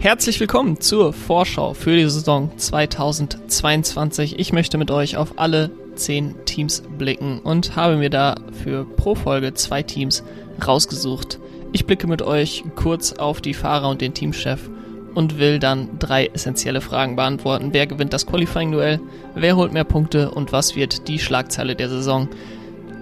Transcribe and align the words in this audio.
Herzlich 0.00 0.40
willkommen 0.40 0.80
zur 0.80 1.12
Vorschau 1.12 1.74
für 1.74 1.94
die 1.94 2.08
Saison 2.08 2.50
2022. 2.56 4.38
Ich 4.38 4.52
möchte 4.52 4.78
mit 4.78 4.90
euch 4.90 5.16
auf 5.16 5.34
alle 5.36 5.70
10 5.94 6.46
Teams 6.46 6.82
blicken 6.96 7.40
und 7.40 7.76
habe 7.76 7.96
mir 7.96 8.10
da 8.10 8.36
für 8.64 8.84
pro 8.84 9.14
Folge 9.14 9.54
zwei 9.54 9.82
Teams 9.82 10.24
rausgesucht. 10.66 11.38
Ich 11.72 11.86
blicke 11.86 12.06
mit 12.06 12.22
euch 12.22 12.64
kurz 12.74 13.12
auf 13.12 13.40
die 13.40 13.54
Fahrer 13.54 13.88
und 13.88 14.00
den 14.00 14.14
Teamchef 14.14 14.70
und 15.14 15.38
will 15.38 15.58
dann 15.58 15.98
drei 15.98 16.26
essentielle 16.26 16.80
Fragen 16.80 17.16
beantworten. 17.16 17.70
Wer 17.72 17.86
gewinnt 17.86 18.12
das 18.12 18.26
Qualifying-Duell? 18.26 19.00
Wer 19.34 19.56
holt 19.56 19.72
mehr 19.72 19.84
Punkte? 19.84 20.30
Und 20.30 20.52
was 20.52 20.74
wird 20.74 21.08
die 21.08 21.18
Schlagzeile 21.18 21.76
der 21.76 21.88
Saison? 21.88 22.28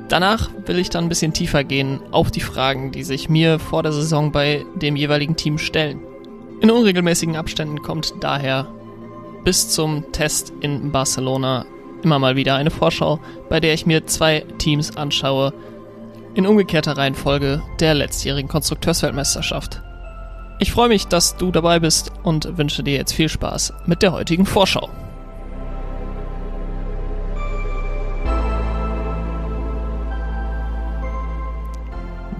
Danach 0.08 0.50
will 0.66 0.78
ich 0.78 0.90
dann 0.90 1.04
ein 1.04 1.08
bisschen 1.08 1.32
tiefer 1.32 1.64
gehen 1.64 2.00
auf 2.12 2.30
die 2.30 2.40
Fragen, 2.40 2.92
die 2.92 3.02
sich 3.02 3.28
mir 3.28 3.58
vor 3.58 3.82
der 3.82 3.92
Saison 3.92 4.30
bei 4.30 4.64
dem 4.76 4.94
jeweiligen 4.94 5.36
Team 5.36 5.58
stellen. 5.58 6.00
In 6.60 6.70
unregelmäßigen 6.70 7.36
Abständen 7.36 7.82
kommt 7.82 8.14
daher 8.20 8.68
bis 9.44 9.68
zum 9.68 10.12
Test 10.12 10.52
in 10.60 10.92
Barcelona 10.92 11.66
immer 12.02 12.18
mal 12.18 12.36
wieder 12.36 12.54
eine 12.54 12.70
Vorschau, 12.70 13.20
bei 13.48 13.60
der 13.60 13.74
ich 13.74 13.86
mir 13.86 14.06
zwei 14.06 14.44
Teams 14.58 14.96
anschaue, 14.96 15.52
in 16.34 16.46
umgekehrter 16.46 16.96
Reihenfolge 16.96 17.62
der 17.80 17.94
letztjährigen 17.94 18.48
Konstrukteursweltmeisterschaft. 18.48 19.82
Ich 20.58 20.72
freue 20.72 20.88
mich, 20.88 21.06
dass 21.06 21.36
du 21.36 21.50
dabei 21.50 21.80
bist 21.80 22.12
und 22.22 22.58
wünsche 22.58 22.82
dir 22.82 22.94
jetzt 22.94 23.12
viel 23.12 23.28
Spaß 23.28 23.72
mit 23.86 24.02
der 24.02 24.12
heutigen 24.12 24.46
Vorschau. 24.46 24.88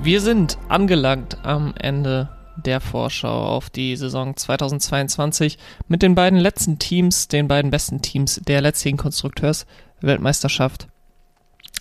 Wir 0.06 0.20
sind 0.20 0.56
angelangt 0.68 1.44
am 1.44 1.74
Ende 1.76 2.28
der 2.54 2.80
Vorschau 2.80 3.44
auf 3.44 3.70
die 3.70 3.96
Saison 3.96 4.36
2022 4.36 5.58
mit 5.88 6.00
den 6.00 6.14
beiden 6.14 6.38
letzten 6.38 6.78
Teams, 6.78 7.26
den 7.26 7.48
beiden 7.48 7.72
besten 7.72 8.02
Teams 8.02 8.40
der 8.46 8.60
letzten 8.60 8.98
Konstrukteursweltmeisterschaft. 8.98 10.86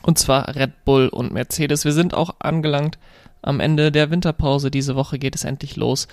Und 0.01 0.17
zwar 0.17 0.55
Red 0.55 0.85
Bull 0.85 1.07
und 1.09 1.33
Mercedes. 1.33 1.85
Wir 1.85 1.91
sind 1.91 2.15
auch 2.15 2.33
angelangt 2.39 2.97
am 3.43 3.59
Ende 3.59 3.91
der 3.91 4.09
Winterpause. 4.09 4.71
Diese 4.71 4.95
Woche 4.95 5.19
geht 5.19 5.35
es 5.35 5.43
endlich 5.43 5.75
los 5.75 6.07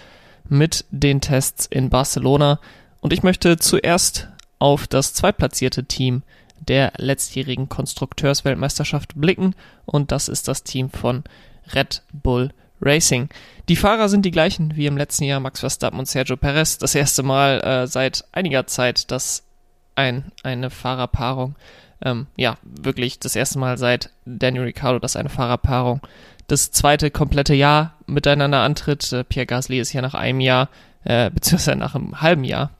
mit 0.46 0.84
den 0.90 1.22
Tests 1.22 1.64
in 1.64 1.88
Barcelona. 1.88 2.60
Und 3.00 3.14
ich 3.14 3.22
möchte 3.22 3.56
zuerst 3.56 4.28
auf 4.58 4.86
das 4.86 5.14
zweitplatzierte 5.14 5.84
Team 5.84 6.24
der 6.60 6.92
letztjährigen 6.98 7.70
Konstrukteursweltmeisterschaft 7.70 9.14
blicken. 9.14 9.54
Und 9.86 10.12
das 10.12 10.28
ist 10.28 10.46
das 10.46 10.62
Team 10.62 10.90
von 10.90 11.24
Red 11.74 12.02
Bull 12.12 12.50
Racing. 12.80 13.28
Die 13.68 13.76
Fahrer 13.76 14.08
sind 14.08 14.24
die 14.24 14.30
gleichen 14.30 14.76
wie 14.76 14.86
im 14.86 14.96
letzten 14.96 15.24
Jahr, 15.24 15.40
Max 15.40 15.60
Verstappen 15.60 15.98
und 15.98 16.08
Sergio 16.08 16.36
Perez. 16.36 16.78
Das 16.78 16.94
erste 16.94 17.22
Mal 17.22 17.60
äh, 17.60 17.86
seit 17.86 18.24
einiger 18.32 18.66
Zeit, 18.66 19.10
dass 19.10 19.44
ein, 19.94 20.32
eine 20.42 20.70
Fahrerpaarung, 20.70 21.54
ähm, 22.04 22.26
ja, 22.36 22.56
wirklich 22.62 23.20
das 23.20 23.36
erste 23.36 23.58
Mal 23.58 23.78
seit 23.78 24.10
Daniel 24.24 24.64
Ricciardo, 24.64 24.98
dass 24.98 25.16
eine 25.16 25.28
Fahrerpaarung 25.28 26.00
das 26.48 26.72
zweite 26.72 27.10
komplette 27.10 27.54
Jahr 27.54 27.94
miteinander 28.06 28.60
antritt. 28.60 29.12
Äh, 29.12 29.24
Pierre 29.24 29.46
Gasly 29.46 29.78
ist 29.78 29.92
ja 29.92 30.02
nach 30.02 30.14
einem 30.14 30.40
Jahr, 30.40 30.68
äh, 31.04 31.30
beziehungsweise 31.30 31.78
nach 31.78 31.94
einem 31.94 32.20
halben 32.20 32.44
Jahr 32.44 32.70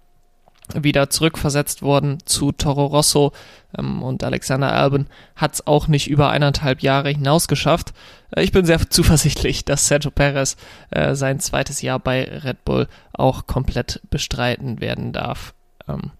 wieder 0.74 1.10
zurückversetzt 1.10 1.82
worden 1.82 2.18
zu 2.24 2.52
Toro 2.52 2.86
Rosso 2.86 3.32
ähm, 3.78 4.02
und 4.02 4.24
Alexander 4.24 4.72
Albon 4.72 5.06
hat 5.36 5.54
es 5.54 5.66
auch 5.66 5.88
nicht 5.88 6.08
über 6.08 6.30
eineinhalb 6.30 6.82
Jahre 6.82 7.10
hinaus 7.10 7.48
geschafft. 7.48 7.92
Äh, 8.30 8.42
ich 8.42 8.52
bin 8.52 8.64
sehr 8.64 8.78
zuversichtlich, 8.90 9.64
dass 9.64 9.88
Sergio 9.88 10.10
Perez 10.10 10.56
äh, 10.90 11.14
sein 11.14 11.40
zweites 11.40 11.82
Jahr 11.82 11.98
bei 11.98 12.24
Red 12.24 12.64
Bull 12.64 12.88
auch 13.12 13.46
komplett 13.46 14.00
bestreiten 14.10 14.80
werden 14.80 15.12
darf. 15.12 15.54
Ähm, 15.88 16.10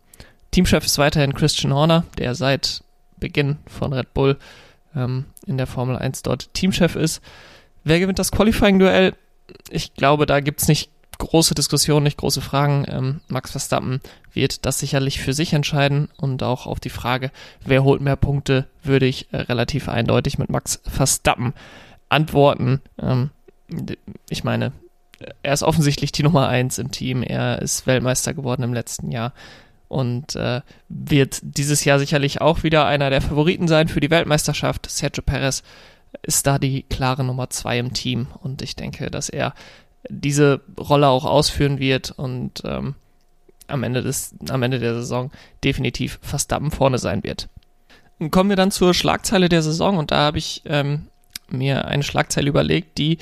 Teamchef 0.51 0.85
ist 0.85 0.99
weiterhin 0.99 1.35
Christian 1.35 1.73
Horner, 1.73 2.05
der 2.19 2.35
seit 2.35 2.85
Beginn 3.17 3.59
von 3.67 3.93
Red 3.93 4.13
Bull 4.15 4.39
ähm, 4.95 5.27
in 5.47 5.57
der 5.57 5.67
Formel 5.67 5.97
1 5.97 6.23
dort 6.23 6.53
Teamchef 6.55 6.97
ist. 6.97 7.23
Wer 7.85 7.99
gewinnt 8.01 8.19
das 8.19 8.33
Qualifying-Duell? 8.33 9.15
Ich 9.71 9.95
glaube, 9.95 10.27
da 10.27 10.41
gibt's 10.41 10.69
nicht 10.69 10.91
große 11.19 11.55
Diskussion, 11.55 12.03
nicht 12.03 12.19
große 12.19 12.41
Fragen. 12.41 12.85
Ähm, 12.89 13.21
Max 13.29 13.53
Verstappen 13.53 14.01
wird 14.33 14.67
das 14.67 14.79
sicherlich 14.79 15.21
für 15.21 15.33
sich 15.33 15.53
entscheiden 15.53 16.09
und 16.17 16.43
auch 16.43 16.67
auf 16.67 16.81
die 16.81 16.91
Frage, 16.91 17.31
wer 17.65 17.85
holt 17.85 18.01
mehr 18.01 18.17
Punkte, 18.17 18.67
würde 18.83 19.07
ich 19.07 19.33
äh, 19.33 19.39
relativ 19.39 19.89
eindeutig 19.89 20.39
mit 20.39 20.51
Max 20.51 20.81
Verstappen 20.85 21.55
antworten. 22.09 22.81
Ähm, 23.01 23.31
ich 24.29 24.45
meine, 24.45 24.73
er 25.43 25.55
ist 25.55 25.63
offensichtlich 25.63 26.13
die 26.13 26.23
Nummer 26.23 26.49
eins 26.49 26.79
im 26.79 26.91
Team. 26.91 27.23
Er 27.23 27.61
ist 27.63 27.87
Weltmeister 27.87 28.35
geworden 28.35 28.63
im 28.63 28.75
letzten 28.75 29.11
Jahr 29.11 29.33
und 29.89 30.37
äh, 30.37 30.63
wird 30.89 31.41
dieses 31.43 31.85
Jahr 31.85 31.99
sicherlich 31.99 32.41
auch 32.41 32.63
wieder 32.63 32.87
einer 32.87 33.11
der 33.11 33.21
Favoriten 33.21 33.69
sein 33.69 33.89
für 33.89 34.01
die 34.01 34.11
Weltmeisterschaft. 34.11 34.91
Sergio 34.91 35.23
Perez 35.23 35.63
ist 36.23 36.47
da 36.47 36.59
die 36.59 36.83
klare 36.83 37.25
Nummer 37.25 37.51
zwei 37.51 37.79
im 37.79 37.93
Team 37.93 38.29
und 38.43 38.63
ich 38.63 38.77
denke, 38.77 39.11
dass 39.11 39.29
er 39.29 39.55
diese 40.09 40.61
Rolle 40.79 41.09
auch 41.09 41.25
ausführen 41.25 41.79
wird 41.79 42.11
und 42.11 42.63
ähm, 42.65 42.95
am 43.69 43.83
Ende 43.83 44.03
des, 44.03 44.35
am 44.49 44.63
Ende 44.63 44.79
der 44.79 44.95
Saison 44.95 45.31
definitiv 45.65 46.19
Verstappen 46.23 46.71
vorne 46.71 46.99
sein 46.99 47.23
wird. 47.23 47.49
kommen 48.31 48.51
wir 48.51 48.57
dann 48.57 48.71
zur 48.71 48.95
Schlagzeile 48.95 49.49
der 49.49 49.63
Saison 49.63 49.97
und 49.97 50.11
da 50.11 50.19
habe 50.19 50.39
ich 50.39 50.63
ähm, 50.67 51.07
mir 51.49 51.87
eine 51.87 52.03
Schlagzeile 52.03 52.49
überlegt, 52.49 52.99
die 52.99 53.19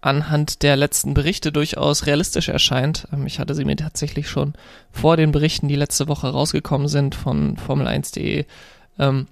anhand 0.00 0.62
der 0.62 0.76
letzten 0.76 1.14
Berichte 1.14 1.52
durchaus 1.52 2.06
realistisch 2.06 2.48
erscheint. 2.48 3.08
Ähm, 3.12 3.26
ich 3.26 3.38
hatte 3.38 3.54
sie 3.54 3.64
mir 3.64 3.76
tatsächlich 3.76 4.28
schon 4.28 4.54
vor 4.90 5.16
den 5.16 5.32
Berichten, 5.32 5.68
die 5.68 5.76
letzte 5.76 6.08
Woche 6.08 6.28
rausgekommen 6.28 6.88
sind 6.88 7.14
von 7.14 7.56
Formel1.de. 7.56 8.44
Ähm, 8.98 9.26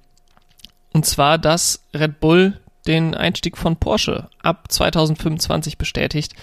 und 0.93 1.07
zwar, 1.07 1.39
dass 1.39 1.83
Red 1.95 2.21
Bull 2.21 2.61
den 2.87 3.15
Einstieg 3.15 3.57
von 3.57 3.77
Porsche 3.77 4.29
ab 4.43 4.71
2025 4.71 5.79
bestätigt. 5.79 6.35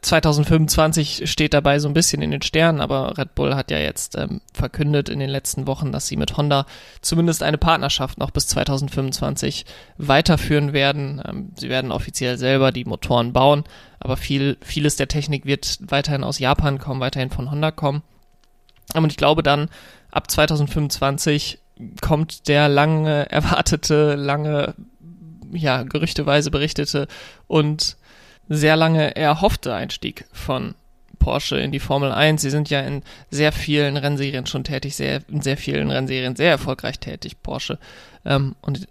2025 0.00 1.22
äh, 1.22 1.26
steht 1.26 1.54
dabei 1.54 1.78
so 1.78 1.88
ein 1.88 1.94
bisschen 1.94 2.22
in 2.22 2.30
den 2.30 2.42
Sternen, 2.42 2.80
aber 2.80 3.16
Red 3.18 3.34
Bull 3.34 3.54
hat 3.54 3.70
ja 3.70 3.78
jetzt 3.78 4.16
ähm, 4.16 4.40
verkündet 4.52 5.08
in 5.08 5.18
den 5.18 5.30
letzten 5.30 5.66
Wochen, 5.66 5.92
dass 5.92 6.06
sie 6.06 6.16
mit 6.16 6.36
Honda 6.36 6.66
zumindest 7.00 7.42
eine 7.42 7.58
Partnerschaft 7.58 8.18
noch 8.18 8.30
bis 8.30 8.48
2025 8.48 9.64
weiterführen 9.98 10.72
werden. 10.72 11.22
Ähm, 11.26 11.52
sie 11.56 11.68
werden 11.68 11.92
offiziell 11.92 12.38
selber 12.38 12.72
die 12.72 12.84
Motoren 12.84 13.32
bauen, 13.32 13.64
aber 14.00 14.16
viel, 14.16 14.56
vieles 14.62 14.96
der 14.96 15.08
Technik 15.08 15.46
wird 15.46 15.78
weiterhin 15.80 16.24
aus 16.24 16.38
Japan 16.38 16.78
kommen, 16.78 17.00
weiterhin 17.00 17.30
von 17.30 17.50
Honda 17.50 17.70
kommen. 17.70 18.02
Und 18.94 19.10
ich 19.10 19.16
glaube 19.16 19.42
dann, 19.42 19.68
ab 20.10 20.30
2025 20.30 21.58
kommt 22.00 22.48
der 22.48 22.68
lange 22.68 23.30
erwartete, 23.30 24.14
lange 24.14 24.74
ja, 25.52 25.82
gerüchteweise 25.82 26.50
berichtete 26.50 27.08
und 27.46 27.96
sehr 28.48 28.76
lange 28.76 29.16
erhoffte 29.16 29.74
Einstieg 29.74 30.26
von 30.32 30.74
Porsche 31.18 31.58
in 31.58 31.72
die 31.72 31.80
Formel 31.80 32.12
1. 32.12 32.40
Sie 32.40 32.50
sind 32.50 32.70
ja 32.70 32.80
in 32.80 33.02
sehr 33.30 33.52
vielen 33.52 33.96
Rennserien 33.96 34.46
schon 34.46 34.64
tätig, 34.64 34.96
sehr, 34.96 35.22
in 35.28 35.40
sehr 35.40 35.56
vielen 35.56 35.90
Rennserien 35.90 36.36
sehr 36.36 36.50
erfolgreich 36.50 37.00
tätig, 37.00 37.42
Porsche. 37.42 37.78
Ähm, 38.24 38.54
und 38.62 38.86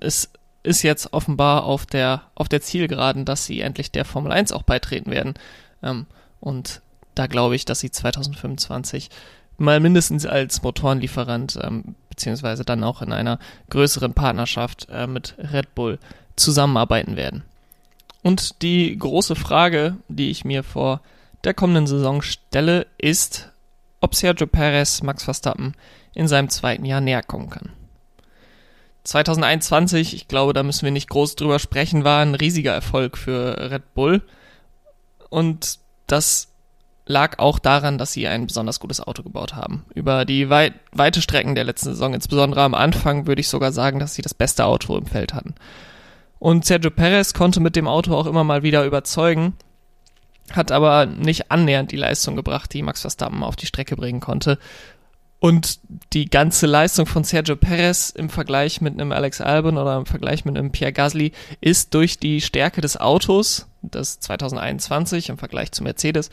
es 0.00 0.30
ist 0.62 0.82
jetzt 0.82 1.12
offenbar 1.12 1.64
auf 1.64 1.86
der, 1.86 2.22
auf 2.34 2.48
der 2.48 2.60
Zielgeraden, 2.60 3.24
dass 3.24 3.46
sie 3.46 3.60
endlich 3.60 3.90
der 3.90 4.04
Formel 4.04 4.32
1 4.32 4.52
auch 4.52 4.62
beitreten 4.62 5.10
werden. 5.10 5.34
Ähm, 5.82 6.06
und 6.40 6.80
da 7.14 7.26
glaube 7.26 7.56
ich, 7.56 7.64
dass 7.64 7.80
sie 7.80 7.90
2025 7.90 9.10
mal 9.56 9.80
mindestens 9.80 10.26
als 10.26 10.62
Motorenlieferant 10.62 11.58
ähm, 11.62 11.94
beziehungsweise 12.14 12.64
dann 12.64 12.84
auch 12.84 13.02
in 13.02 13.12
einer 13.12 13.40
größeren 13.70 14.14
Partnerschaft 14.14 14.86
äh, 14.88 15.08
mit 15.08 15.34
Red 15.38 15.74
Bull 15.74 15.98
zusammenarbeiten 16.36 17.16
werden. 17.16 17.42
Und 18.22 18.62
die 18.62 18.96
große 18.96 19.34
Frage, 19.34 19.96
die 20.08 20.30
ich 20.30 20.44
mir 20.44 20.62
vor 20.62 21.00
der 21.42 21.54
kommenden 21.54 21.88
Saison 21.88 22.22
stelle, 22.22 22.86
ist, 22.98 23.50
ob 24.00 24.14
Sergio 24.14 24.46
Perez 24.46 25.02
Max 25.02 25.24
Verstappen 25.24 25.74
in 26.14 26.28
seinem 26.28 26.48
zweiten 26.48 26.84
Jahr 26.84 27.00
näher 27.00 27.22
kommen 27.22 27.50
kann. 27.50 27.70
2021, 29.02 30.14
ich 30.14 30.28
glaube, 30.28 30.54
da 30.54 30.62
müssen 30.62 30.84
wir 30.84 30.92
nicht 30.92 31.10
groß 31.10 31.34
drüber 31.34 31.58
sprechen, 31.58 32.04
war 32.04 32.22
ein 32.22 32.34
riesiger 32.34 32.72
Erfolg 32.72 33.18
für 33.18 33.70
Red 33.70 33.92
Bull. 33.94 34.22
Und 35.28 35.80
das 36.06 36.53
lag 37.06 37.38
auch 37.38 37.58
daran, 37.58 37.98
dass 37.98 38.12
sie 38.12 38.26
ein 38.26 38.46
besonders 38.46 38.80
gutes 38.80 39.00
Auto 39.00 39.22
gebaut 39.22 39.54
haben. 39.54 39.84
Über 39.94 40.24
die 40.24 40.48
weit, 40.48 40.74
weite 40.92 41.20
Strecken 41.20 41.54
der 41.54 41.64
letzten 41.64 41.90
Saison, 41.90 42.14
insbesondere 42.14 42.62
am 42.62 42.74
Anfang, 42.74 43.26
würde 43.26 43.40
ich 43.40 43.48
sogar 43.48 43.72
sagen, 43.72 43.98
dass 43.98 44.14
sie 44.14 44.22
das 44.22 44.34
beste 44.34 44.64
Auto 44.64 44.96
im 44.96 45.06
Feld 45.06 45.34
hatten. 45.34 45.54
Und 46.38 46.64
Sergio 46.64 46.90
Perez 46.90 47.34
konnte 47.34 47.60
mit 47.60 47.76
dem 47.76 47.88
Auto 47.88 48.14
auch 48.14 48.26
immer 48.26 48.44
mal 48.44 48.62
wieder 48.62 48.84
überzeugen, 48.84 49.54
hat 50.50 50.72
aber 50.72 51.06
nicht 51.06 51.50
annähernd 51.50 51.92
die 51.92 51.96
Leistung 51.96 52.36
gebracht, 52.36 52.72
die 52.72 52.82
Max 52.82 53.02
Verstappen 53.02 53.42
auf 53.42 53.56
die 53.56 53.66
Strecke 53.66 53.96
bringen 53.96 54.20
konnte. 54.20 54.58
Und 55.40 55.80
die 56.14 56.24
ganze 56.24 56.66
Leistung 56.66 57.04
von 57.04 57.22
Sergio 57.22 57.56
Perez 57.56 58.08
im 58.08 58.30
Vergleich 58.30 58.80
mit 58.80 58.94
einem 58.94 59.12
Alex 59.12 59.42
Albon 59.42 59.76
oder 59.76 59.98
im 59.98 60.06
Vergleich 60.06 60.46
mit 60.46 60.56
einem 60.56 60.72
Pierre 60.72 60.92
Gasly 60.92 61.32
ist 61.60 61.92
durch 61.92 62.18
die 62.18 62.40
Stärke 62.40 62.80
des 62.80 62.98
Autos 62.98 63.66
das 63.82 64.20
2021 64.20 65.28
im 65.28 65.36
Vergleich 65.38 65.72
zu 65.72 65.82
Mercedes 65.82 66.30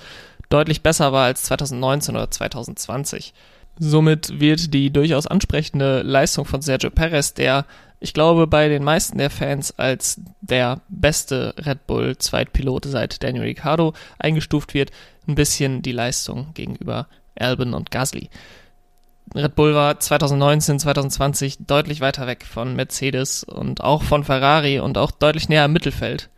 deutlich 0.51 0.83
besser 0.83 1.11
war 1.11 1.25
als 1.25 1.43
2019 1.43 2.15
oder 2.15 2.29
2020. 2.29 3.33
Somit 3.79 4.39
wird 4.39 4.73
die 4.73 4.91
durchaus 4.91 5.27
ansprechende 5.27 6.01
Leistung 6.03 6.45
von 6.45 6.61
Sergio 6.61 6.89
Perez, 6.89 7.33
der 7.33 7.65
ich 7.99 8.13
glaube 8.13 8.47
bei 8.47 8.67
den 8.67 8.83
meisten 8.83 9.19
der 9.19 9.29
Fans 9.29 9.77
als 9.77 10.19
der 10.41 10.81
beste 10.89 11.53
Red 11.57 11.85
Bull 11.85 12.17
Zweitpilot 12.17 12.85
seit 12.85 13.21
Daniel 13.23 13.43
Ricciardo 13.43 13.93
eingestuft 14.17 14.73
wird, 14.73 14.91
ein 15.27 15.35
bisschen 15.35 15.83
die 15.83 15.91
Leistung 15.91 16.53
gegenüber 16.55 17.07
Albon 17.39 17.73
und 17.73 17.91
Gasly. 17.91 18.29
Red 19.35 19.55
Bull 19.55 19.75
war 19.75 19.99
2019, 19.99 20.79
2020 20.79 21.57
deutlich 21.65 22.01
weiter 22.01 22.27
weg 22.27 22.43
von 22.43 22.75
Mercedes 22.75 23.43
und 23.43 23.81
auch 23.81 24.01
von 24.01 24.23
Ferrari 24.23 24.79
und 24.79 24.97
auch 24.97 25.11
deutlich 25.11 25.47
näher 25.47 25.65
im 25.65 25.73
Mittelfeld. 25.73 26.29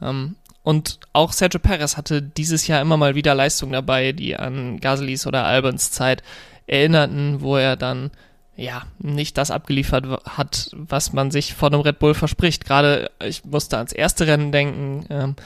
Ähm, 0.00 0.36
und 0.64 0.98
auch 1.12 1.32
Sergio 1.32 1.60
Perez 1.60 1.98
hatte 1.98 2.22
dieses 2.22 2.66
Jahr 2.66 2.80
immer 2.80 2.96
mal 2.96 3.14
wieder 3.14 3.34
Leistungen 3.34 3.72
dabei, 3.72 4.12
die 4.12 4.34
an 4.34 4.80
Gaslys 4.80 5.26
oder 5.26 5.44
Albons 5.44 5.90
Zeit 5.90 6.22
erinnerten, 6.66 7.42
wo 7.42 7.56
er 7.56 7.76
dann 7.76 8.10
ja 8.56 8.84
nicht 8.98 9.36
das 9.36 9.50
abgeliefert 9.50 10.06
hat, 10.24 10.70
was 10.72 11.12
man 11.12 11.30
sich 11.30 11.52
von 11.52 11.74
einem 11.74 11.82
Red 11.82 11.98
Bull 11.98 12.14
verspricht. 12.14 12.64
Gerade 12.64 13.10
ich 13.22 13.44
musste 13.44 13.76
ans 13.76 13.92
erste 13.92 14.26
Rennen 14.26 14.52
denken, 14.52 15.04
ähm, 15.10 15.36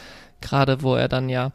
gerade 0.41 0.82
wo 0.82 0.94
er 0.94 1.09
dann 1.09 1.29
ja 1.29 1.50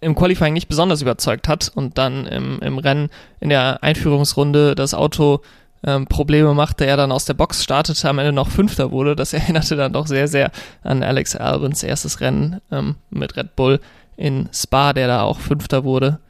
im 0.00 0.14
Qualifying 0.14 0.54
nicht 0.54 0.68
besonders 0.68 1.02
überzeugt 1.02 1.46
hat 1.46 1.72
und 1.74 1.98
dann 1.98 2.26
im, 2.26 2.58
im 2.60 2.78
Rennen 2.78 3.10
in 3.40 3.50
der 3.50 3.82
Einführungsrunde 3.82 4.74
das 4.74 4.94
Auto 4.94 5.42
ähm, 5.86 6.06
Probleme 6.06 6.54
machte, 6.54 6.86
er 6.86 6.96
dann 6.96 7.12
aus 7.12 7.26
der 7.26 7.34
Box 7.34 7.62
startete, 7.62 8.08
am 8.08 8.18
Ende 8.18 8.32
noch 8.32 8.48
Fünfter 8.48 8.90
wurde. 8.90 9.14
Das 9.16 9.32
erinnerte 9.32 9.76
dann 9.76 9.92
doch 9.92 10.06
sehr, 10.06 10.28
sehr 10.28 10.50
an 10.82 11.02
Alex 11.02 11.36
Albons 11.36 11.82
erstes 11.82 12.20
Rennen 12.20 12.60
ähm, 12.70 12.96
mit 13.10 13.36
Red 13.36 13.56
Bull 13.56 13.80
in 14.16 14.48
Spa, 14.52 14.92
der 14.92 15.08
da 15.08 15.22
auch 15.22 15.40
Fünfter 15.40 15.84
wurde. 15.84 16.20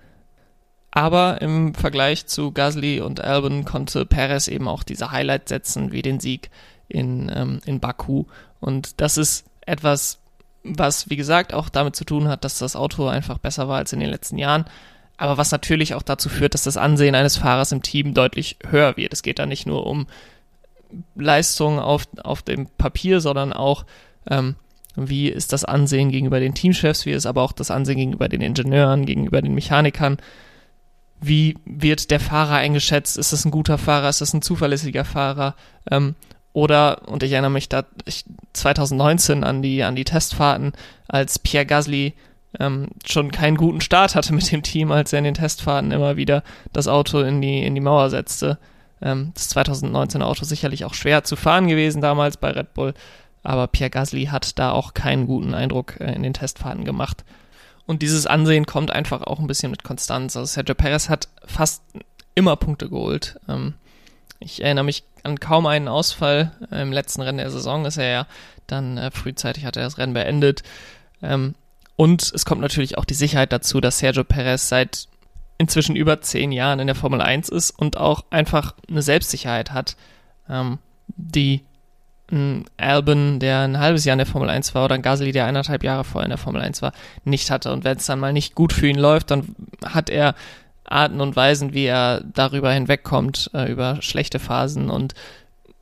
Aber 0.91 1.43
im 1.43 1.75
Vergleich 1.75 2.27
zu 2.27 2.53
Gasly 2.53 3.01
und 3.01 3.21
Albon 3.21 3.65
konnte 3.65 4.07
Perez 4.07 4.49
eben 4.49 4.69
auch 4.69 4.85
diese 4.85 5.11
Highlights 5.11 5.49
setzen, 5.49 5.91
wie 5.91 6.03
den 6.03 6.21
Sieg 6.21 6.51
in, 6.89 7.31
ähm, 7.35 7.61
in 7.65 7.81
Baku. 7.81 8.27
Und 8.61 9.01
das 9.01 9.19
ist 9.19 9.45
etwas, 9.67 10.21
was 10.63 11.11
wie 11.11 11.17
gesagt 11.17 11.53
auch 11.53 11.69
damit 11.69 11.97
zu 11.97 12.05
tun 12.05 12.29
hat, 12.29 12.45
dass 12.45 12.59
das 12.59 12.77
Auto 12.77 13.07
einfach 13.09 13.39
besser 13.39 13.69
war 13.69 13.79
als 13.79 13.93
in 13.93 14.01
den 14.01 14.09
letzten 14.09 14.39
Jahren, 14.39 14.65
aber 15.17 15.39
was 15.39 15.53
natürlich 15.53 15.95
auch 15.95 16.03
dazu 16.03 16.29
führt, 16.29 16.55
dass 16.55 16.65
das 16.65 16.77
Ansehen 16.77 17.15
eines 17.15 17.37
Fahrers 17.37 17.73
im 17.73 17.83
Team 17.83 18.15
deutlich 18.15 18.57
höher 18.69 18.97
wird. 18.97 19.13
Es 19.13 19.23
geht 19.23 19.39
da 19.39 19.47
nicht 19.47 19.67
nur 19.67 19.87
um 19.87 20.07
Leistung 21.15 21.79
auf, 21.79 22.07
auf 22.23 22.43
dem 22.43 22.67
Papier, 22.67 23.21
sondern 23.21 23.53
auch, 23.53 23.85
ähm, 24.29 24.57
wie 24.97 25.29
ist 25.29 25.53
das 25.53 25.65
Ansehen 25.65 26.11
gegenüber 26.11 26.41
den 26.41 26.55
Teamchefs, 26.55 27.07
wie 27.07 27.13
ist 27.13 27.27
aber 27.27 27.43
auch 27.43 27.53
das 27.53 27.71
Ansehen 27.71 27.99
gegenüber 27.99 28.29
den 28.29 28.41
Ingenieuren, 28.41 29.07
gegenüber 29.07 29.43
den 29.43 29.55
Mechanikern. 29.55 30.19
Wie 31.21 31.57
wird 31.65 32.11
der 32.11 32.21
Fahrer 32.21 32.57
eingeschätzt? 32.57 33.17
Ist 33.17 33.33
das 33.33 33.45
ein 33.45 33.51
guter 33.51 33.79
Fahrer? 33.79 34.09
Ist 34.09 34.21
das 34.21 34.35
ein 34.35 34.43
zuverlässiger 34.43 35.05
Fahrer? 35.05 35.55
Ähm, 35.91 36.15
oder, 36.53 37.09
und 37.09 37.23
ich 37.23 37.33
erinnere 37.33 37.51
mich 37.51 37.69
da 37.69 37.85
ich, 38.05 38.25
2019 38.53 39.43
an 39.43 39.63
die, 39.63 39.83
an 39.83 39.97
die 39.97 40.05
Testfahrten, 40.05 40.73
als 41.09 41.39
Pierre 41.39 41.67
Gasly 41.67 42.15
ähm, 42.61 42.89
schon 43.07 43.31
keinen 43.31 43.57
guten 43.57 43.81
Start 43.81 44.15
hatte 44.15 44.33
mit 44.33 44.51
dem 44.51 44.63
Team, 44.63 44.93
als 44.93 45.13
er 45.13 45.19
in 45.19 45.25
den 45.25 45.35
Testfahrten 45.35 45.91
immer 45.91 46.17
wieder 46.17 46.43
das 46.73 46.89
Auto 46.89 47.21
in 47.21 47.41
die, 47.41 47.65
in 47.65 47.75
die 47.75 47.81
Mauer 47.81 48.11
setzte. 48.11 48.59
Ähm, 49.03 49.33
das 49.35 49.49
2019 49.51 50.23
Auto 50.23 50.45
sicherlich 50.45 50.85
auch 50.85 50.95
schwer 50.95 51.25
zu 51.25 51.37
fahren 51.37 51.69
gewesen 51.69 52.01
damals 52.01 52.37
bei 52.37 52.51
Red 52.51 52.75
Bull, 52.75 52.95
aber 53.43 53.67
Pierre 53.67 53.91
Gasly 53.91 54.27
hat 54.27 54.59
da 54.59 54.71
auch 54.73 54.95
keinen 54.95 55.27
guten 55.27 55.55
Eindruck 55.55 56.01
äh, 56.01 56.13
in 56.13 56.23
den 56.23 56.35
Testfahrten 56.35 56.85
gemacht. 56.85 57.25
Und 57.87 58.01
dieses 58.01 58.27
Ansehen 58.27 58.65
kommt 58.65 58.91
einfach 58.91 59.23
auch 59.23 59.41
ein 59.41 59.47
bisschen 59.47 59.71
mit 59.71 59.85
Konstanz. 59.85 60.37
Also 60.37 60.47
Sergio 60.47 60.75
Perez 60.75 61.11
hat 61.11 61.29
fast 61.45 61.83
immer 62.35 62.57
Punkte 62.57 62.89
geholt. 62.89 63.39
Ähm, 63.49 63.75
ich 64.41 64.63
erinnere 64.63 64.85
mich 64.85 65.05
an 65.23 65.39
kaum 65.39 65.67
einen 65.67 65.89
Ausfall. 65.89 66.53
Im 66.71 66.93
letzten 66.93 67.23
Rennen 67.23 67.39
der 67.39 67.51
Saison 67.51 67.85
ist 67.85 67.99
er 67.99 68.11
ja 68.11 68.27
dann 68.67 68.97
äh, 68.97 69.11
frühzeitig 69.11 69.65
hat 69.65 69.77
er 69.77 69.85
das 69.85 69.99
Rennen 69.99 70.15
beendet. 70.15 70.63
Ähm, 71.23 71.55
und 71.97 72.33
es 72.35 72.45
kommt 72.45 72.61
natürlich 72.61 72.99
auch 72.99 73.05
die 73.05 73.15
Sicherheit 73.15 73.53
dazu, 73.53 73.81
dass 73.81 73.99
Sergio 73.99 74.25
Perez 74.25 74.69
seit 74.69 75.09
inzwischen 75.59 75.97
über 75.97 76.21
zehn 76.21 76.53
Jahren 76.53 76.81
in 76.81 76.87
der 76.87 76.97
Formel 76.97 77.21
1 77.21 77.49
ist 77.49 77.71
und 77.71 77.97
auch 77.97 78.25
einfach 78.31 78.75
eine 78.89 79.03
Selbstsicherheit 79.03 79.73
hat, 79.73 79.97
ähm, 80.49 80.79
die 81.09 81.63
ein 82.33 82.65
Albon, 82.77 83.39
der 83.39 83.61
ein 83.61 83.79
halbes 83.79 84.05
Jahr 84.05 84.15
in 84.15 84.19
der 84.19 84.27
Formel 84.27 84.49
1 84.49 84.75
war, 84.75 84.87
oder 84.87 84.95
ein 84.95 85.03
Gasly, 85.03 85.31
der 85.31 85.47
eineinhalb 85.47 85.85
Jahre 85.85 86.05
vorher 86.05 86.27
in 86.27 86.31
der 86.31 86.39
Formel 86.39 86.63
1 86.63 86.83
war, 86.83 86.93
nicht 87.25 87.51
hatte. 87.51 87.73
Und 87.73 87.85
wenn 87.85 87.99
es 87.99 88.07
dann 88.07 88.19
mal 88.19 88.33
nicht 88.33 88.55
gut 88.55 88.73
für 88.73 88.89
ihn 88.89 88.99
läuft, 88.99 89.31
dann 89.31 89.55
hat 89.85 90.11
er 90.11 90.35
Arten 90.85 91.21
und 91.21 91.37
Weisen, 91.37 91.75
wie 91.75 91.85
er 91.85 92.23
darüber 92.23 92.73
hinwegkommt, 92.73 93.51
äh, 93.55 93.71
über 93.71 94.03
schlechte 94.03 94.39
Phasen 94.39 94.91
und 94.91 95.15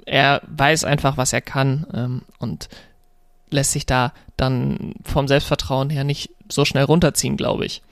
er 0.05 0.43
weiß 0.47 0.85
einfach, 0.85 1.17
was 1.17 1.33
er 1.33 1.41
kann 1.41 1.87
ähm, 1.95 2.23
und 2.39 2.69
lässt 3.51 3.73
sich 3.73 3.87
da 3.87 4.13
dann 4.43 4.95
vom 5.05 5.29
Selbstvertrauen 5.29 5.89
her 5.89 6.05
nicht 6.05 6.31
so 6.51 6.65
schnell 6.65 6.85
runterziehen, 6.85 7.37
glaube 7.37 7.65
ich. 7.65 7.83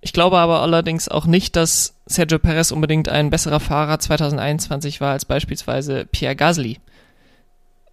Ich 0.00 0.12
glaube 0.12 0.38
aber 0.38 0.60
allerdings 0.60 1.08
auch 1.08 1.26
nicht, 1.26 1.56
dass 1.56 1.94
Sergio 2.06 2.38
Perez 2.38 2.70
unbedingt 2.70 3.08
ein 3.08 3.30
besserer 3.30 3.60
Fahrer 3.60 3.98
2021 3.98 5.00
war 5.00 5.12
als 5.12 5.24
beispielsweise 5.24 6.06
Pierre 6.06 6.36
Gasly. 6.36 6.78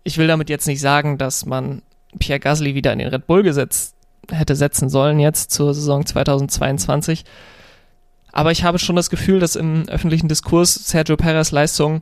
Ich 0.04 0.18
will 0.18 0.28
damit 0.28 0.50
jetzt 0.50 0.68
nicht 0.68 0.82
sagen, 0.82 1.18
dass 1.18 1.46
man 1.46 1.82
Pierre 2.20 2.40
Gasly 2.40 2.76
wieder 2.76 2.94
in 2.94 3.00
den 3.00 3.08
Red 3.08 3.28
Bull 3.28 3.44
gesetzt 3.44 3.96
hätte 4.32 4.56
setzen 4.56 4.90
sollen 4.90 5.20
jetzt 5.20 5.52
zur 5.52 5.74
Saison 5.74 6.06
2022. 6.06 7.26
Aber 8.32 8.52
ich 8.52 8.64
habe 8.64 8.80
schon 8.80 8.96
das 8.96 9.10
Gefühl, 9.10 9.40
dass 9.40 9.56
im 9.56 9.88
öffentlichen 9.88 10.28
Diskurs 10.28 10.74
Sergio 10.74 11.16
Perez 11.16 11.52
Leistungen 11.52 12.02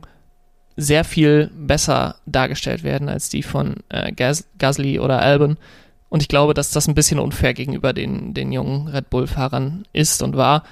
sehr 0.76 1.04
viel 1.04 1.50
besser 1.56 2.16
dargestellt 2.26 2.82
werden 2.82 3.08
als 3.08 3.28
die 3.28 3.42
von 3.42 3.76
äh, 3.88 4.12
Gas 4.12 4.46
Gasly 4.58 4.98
oder 4.98 5.20
Albon. 5.20 5.56
Und 6.08 6.22
ich 6.22 6.28
glaube, 6.28 6.54
dass 6.54 6.70
das 6.70 6.86
ein 6.86 6.94
bisschen 6.94 7.18
unfair 7.18 7.54
gegenüber 7.54 7.92
den, 7.92 8.34
den 8.34 8.52
jungen 8.52 8.88
Red 8.88 9.10
Bull-Fahrern 9.10 9.84
ist 9.92 10.22
und 10.22 10.36
war. 10.36 10.64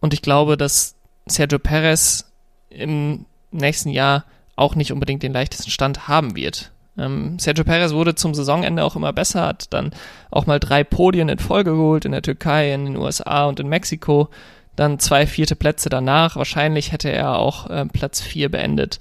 Und 0.00 0.14
ich 0.14 0.22
glaube, 0.22 0.56
dass 0.56 0.94
Sergio 1.26 1.58
Perez 1.58 2.30
im 2.70 3.26
nächsten 3.50 3.88
Jahr 3.88 4.24
auch 4.54 4.74
nicht 4.74 4.92
unbedingt 4.92 5.22
den 5.22 5.32
leichtesten 5.32 5.70
Stand 5.70 6.08
haben 6.08 6.36
wird. 6.36 6.72
Ähm, 6.98 7.38
Sergio 7.38 7.64
Perez 7.64 7.92
wurde 7.92 8.14
zum 8.14 8.34
Saisonende 8.34 8.82
auch 8.84 8.96
immer 8.96 9.12
besser, 9.12 9.46
hat 9.46 9.72
dann 9.72 9.90
auch 10.30 10.46
mal 10.46 10.60
drei 10.60 10.82
Podien 10.84 11.28
in 11.28 11.38
Folge 11.38 11.72
geholt 11.72 12.04
in 12.04 12.12
der 12.12 12.22
Türkei, 12.22 12.72
in 12.72 12.86
den 12.86 12.96
USA 12.96 13.46
und 13.46 13.60
in 13.60 13.68
Mexiko 13.68 14.28
dann 14.76 14.98
zwei 14.98 15.26
vierte 15.26 15.56
Plätze 15.56 15.88
danach. 15.88 16.36
Wahrscheinlich 16.36 16.92
hätte 16.92 17.10
er 17.10 17.38
auch 17.38 17.68
äh, 17.68 17.86
Platz 17.86 18.20
vier 18.20 18.50
beendet. 18.50 19.00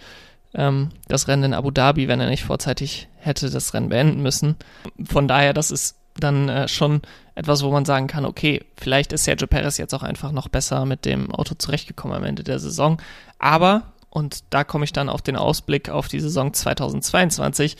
Ähm, 0.53 0.89
das 1.07 1.27
Rennen 1.27 1.43
in 1.43 1.53
Abu 1.53 1.71
Dhabi, 1.71 2.07
wenn 2.07 2.21
er 2.21 2.29
nicht 2.29 2.43
vorzeitig 2.43 3.07
hätte 3.17 3.49
das 3.49 3.73
Rennen 3.73 3.89
beenden 3.89 4.21
müssen. 4.21 4.55
Von 5.03 5.27
daher, 5.27 5.53
das 5.53 5.71
ist 5.71 5.97
dann 6.17 6.47
äh, 6.47 6.67
schon 6.67 7.01
etwas, 7.35 7.63
wo 7.63 7.71
man 7.71 7.85
sagen 7.85 8.07
kann, 8.07 8.25
okay, 8.25 8.63
vielleicht 8.77 9.11
ist 9.11 9.25
Sergio 9.25 9.47
Perez 9.47 9.77
jetzt 9.77 9.93
auch 9.93 10.03
einfach 10.03 10.31
noch 10.31 10.47
besser 10.47 10.85
mit 10.85 11.05
dem 11.05 11.31
Auto 11.31 11.55
zurechtgekommen 11.55 12.15
am 12.15 12.23
Ende 12.23 12.43
der 12.43 12.59
Saison. 12.59 13.01
Aber, 13.37 13.93
und 14.09 14.45
da 14.51 14.63
komme 14.63 14.85
ich 14.85 14.93
dann 14.93 15.09
auf 15.09 15.21
den 15.21 15.35
Ausblick 15.35 15.89
auf 15.89 16.07
die 16.07 16.21
Saison 16.21 16.53
2022, 16.53 17.75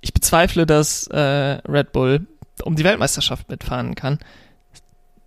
ich 0.00 0.14
bezweifle, 0.14 0.66
dass 0.66 1.08
äh, 1.08 1.18
Red 1.18 1.90
Bull 1.92 2.28
um 2.62 2.76
die 2.76 2.84
Weltmeisterschaft 2.84 3.48
mitfahren 3.48 3.96
kann. 3.96 4.18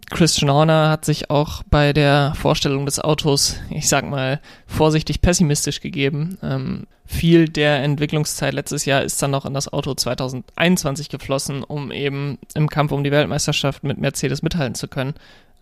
Christian 0.10 0.52
Horner 0.52 0.90
hat 0.90 1.06
sich 1.06 1.30
auch 1.30 1.64
bei 1.64 1.94
der 1.94 2.34
Vorstellung 2.36 2.86
des 2.86 3.00
Autos, 3.00 3.58
ich 3.70 3.88
sag 3.88 4.10
mal, 4.10 4.40
vorsichtig 4.68 5.22
pessimistisch 5.22 5.82
gegeben. 5.82 6.38
Ähm, 6.42 6.88
viel 7.06 7.48
der 7.50 7.84
Entwicklungszeit 7.84 8.54
letztes 8.54 8.86
Jahr 8.86 9.02
ist 9.02 9.22
dann 9.22 9.32
noch 9.32 9.46
in 9.46 9.54
das 9.54 9.72
Auto 9.72 9.94
2021 9.94 11.10
geflossen, 11.10 11.64
um 11.64 11.92
eben 11.92 12.38
im 12.54 12.70
Kampf 12.70 12.92
um 12.92 13.04
die 13.04 13.12
Weltmeisterschaft 13.12 13.84
mit 13.84 13.98
Mercedes 13.98 14.42
mithalten 14.42 14.76
zu 14.76 14.88
können. 14.88 15.16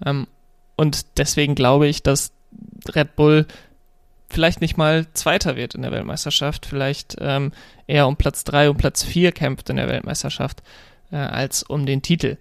Ähm, 0.05 0.27
und 0.75 1.17
deswegen 1.17 1.55
glaube 1.55 1.87
ich, 1.87 2.03
dass 2.03 2.31
Red 2.93 3.15
Bull 3.15 3.45
vielleicht 4.29 4.61
nicht 4.61 4.77
mal 4.77 5.05
Zweiter 5.13 5.55
wird 5.55 5.75
in 5.75 5.81
der 5.81 5.91
Weltmeisterschaft, 5.91 6.65
vielleicht 6.65 7.15
ähm, 7.19 7.51
eher 7.87 8.07
um 8.07 8.17
Platz 8.17 8.43
drei, 8.43 8.69
um 8.69 8.77
Platz 8.77 9.03
vier 9.03 9.31
kämpft 9.31 9.69
in 9.69 9.77
der 9.77 9.87
Weltmeisterschaft, 9.87 10.63
äh, 11.11 11.17
als 11.17 11.63
um 11.63 11.85
den 11.85 12.01
Titel. 12.01 12.37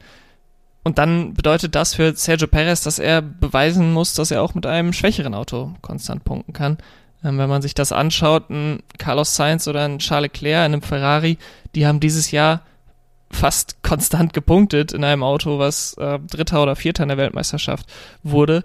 Und 0.87 0.99
dann 0.99 1.35
bedeutet 1.35 1.75
das 1.75 1.95
für 1.95 2.15
Sergio 2.15 2.47
Perez, 2.47 2.81
dass 2.81 3.01
er 3.01 3.21
beweisen 3.21 3.93
muss, 3.93 4.15
dass 4.15 4.31
er 4.31 4.41
auch 4.41 4.55
mit 4.55 4.67
einem 4.67 4.93
schwächeren 4.93 5.35
Auto 5.35 5.75
konstant 5.83 6.23
punkten 6.23 6.53
kann. 6.53 6.79
Ähm, 7.25 7.39
wenn 7.39 7.49
man 7.49 7.61
sich 7.61 7.75
das 7.75 7.91
anschaut, 7.91 8.51
ein 8.51 8.85
Carlos 8.97 9.35
Sainz 9.35 9.67
oder 9.67 9.85
ein 9.85 9.99
Charles 9.99 10.31
Leclerc 10.31 10.65
in 10.65 10.75
einem 10.75 10.83
Ferrari, 10.83 11.39
die 11.75 11.89
haben 11.89 11.99
dieses 11.99 12.31
Jahr 12.31 12.63
fast 13.33 13.79
konstant 13.83 14.33
gepunktet 14.33 14.93
in 14.93 15.03
einem 15.03 15.25
Auto, 15.25 15.59
was 15.59 15.95
äh, 15.95 16.21
Dritter 16.21 16.63
oder 16.63 16.77
Vierter 16.77 17.03
in 17.03 17.09
der 17.09 17.19
Weltmeisterschaft 17.19 17.89
wurde. 18.23 18.63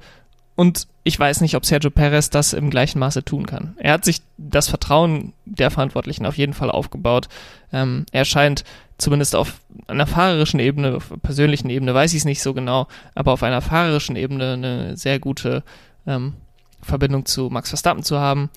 Und 0.56 0.86
ich 1.04 1.20
weiß 1.20 1.42
nicht, 1.42 1.56
ob 1.56 1.66
Sergio 1.66 1.90
Perez 1.90 2.30
das 2.30 2.54
im 2.54 2.70
gleichen 2.70 3.00
Maße 3.00 3.26
tun 3.26 3.48
kann. 3.48 3.76
Er 3.80 3.94
hat 3.94 4.06
sich 4.06 4.22
das 4.38 4.70
Vertrauen 4.70 5.34
der 5.46 5.72
Verantwortlichen 5.72 6.28
auf 6.28 6.38
jeden 6.38 6.54
Fall 6.54 6.70
aufgebaut. 6.70 7.30
Ähm, 7.74 8.06
er 8.12 8.26
scheint 8.26 8.64
zumindest 9.02 9.36
auf 9.36 9.60
einer 9.88 10.08
fahrerischen 10.08 10.60
Ebene, 10.60 10.96
auf 10.96 11.12
einer 11.12 11.20
persönlichen 11.20 11.70
Ebene, 11.70 11.94
weiß 11.94 12.14
ich 12.14 12.20
es 12.20 12.26
nicht 12.26 12.42
so 12.42 12.54
genau, 12.54 12.88
aber 13.16 13.34
auf 13.34 13.44
einer 13.44 13.62
fahrerischen 13.62 14.16
Ebene 14.16 14.54
eine 14.54 14.98
sehr 14.98 15.20
gute 15.20 15.64
ähm, 16.06 16.34
Verbindung 16.82 17.26
zu 17.26 17.50
Max 17.50 17.70
Verstappen 17.70 18.04
zu 18.04 18.20
haben. 18.20 18.50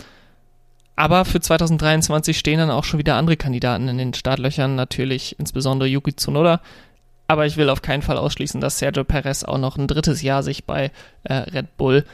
Aber 0.96 1.24
für 1.24 1.40
2023 1.40 2.38
stehen 2.38 2.58
dann 2.58 2.70
auch 2.70 2.84
schon 2.84 2.98
wieder 2.98 3.16
andere 3.16 3.36
Kandidaten 3.36 3.88
in 3.88 3.98
den 3.98 4.14
Startlöchern, 4.14 4.76
natürlich 4.76 5.38
insbesondere 5.38 5.88
Yuki 5.88 6.14
Tsunoda. 6.14 6.60
Aber 7.26 7.46
ich 7.46 7.56
will 7.56 7.70
auf 7.70 7.82
keinen 7.82 8.02
Fall 8.02 8.18
ausschließen, 8.18 8.60
dass 8.60 8.78
Sergio 8.78 9.02
Perez 9.02 9.44
auch 9.44 9.58
noch 9.58 9.76
ein 9.76 9.88
drittes 9.88 10.22
Jahr 10.22 10.42
sich 10.42 10.66
bei 10.66 10.92
äh, 11.24 11.34
Red 11.34 11.76
Bull 11.78 12.04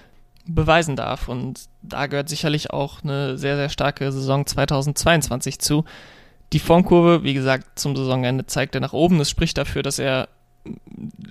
beweisen 0.46 0.96
darf. 0.96 1.28
Und 1.28 1.68
da 1.82 2.06
gehört 2.06 2.28
sicherlich 2.28 2.70
auch 2.70 3.02
eine 3.02 3.36
sehr, 3.36 3.56
sehr 3.56 3.68
starke 3.68 4.12
Saison 4.12 4.46
2022 4.46 5.58
zu. 5.58 5.84
Die 6.52 6.58
Formkurve, 6.58 7.22
wie 7.22 7.34
gesagt, 7.34 7.78
zum 7.78 7.96
Saisonende 7.96 8.46
zeigt 8.46 8.74
er 8.74 8.80
nach 8.80 8.92
oben. 8.92 9.18
Das 9.18 9.30
spricht 9.30 9.56
dafür, 9.56 9.82
dass 9.82 9.98
er 9.98 10.28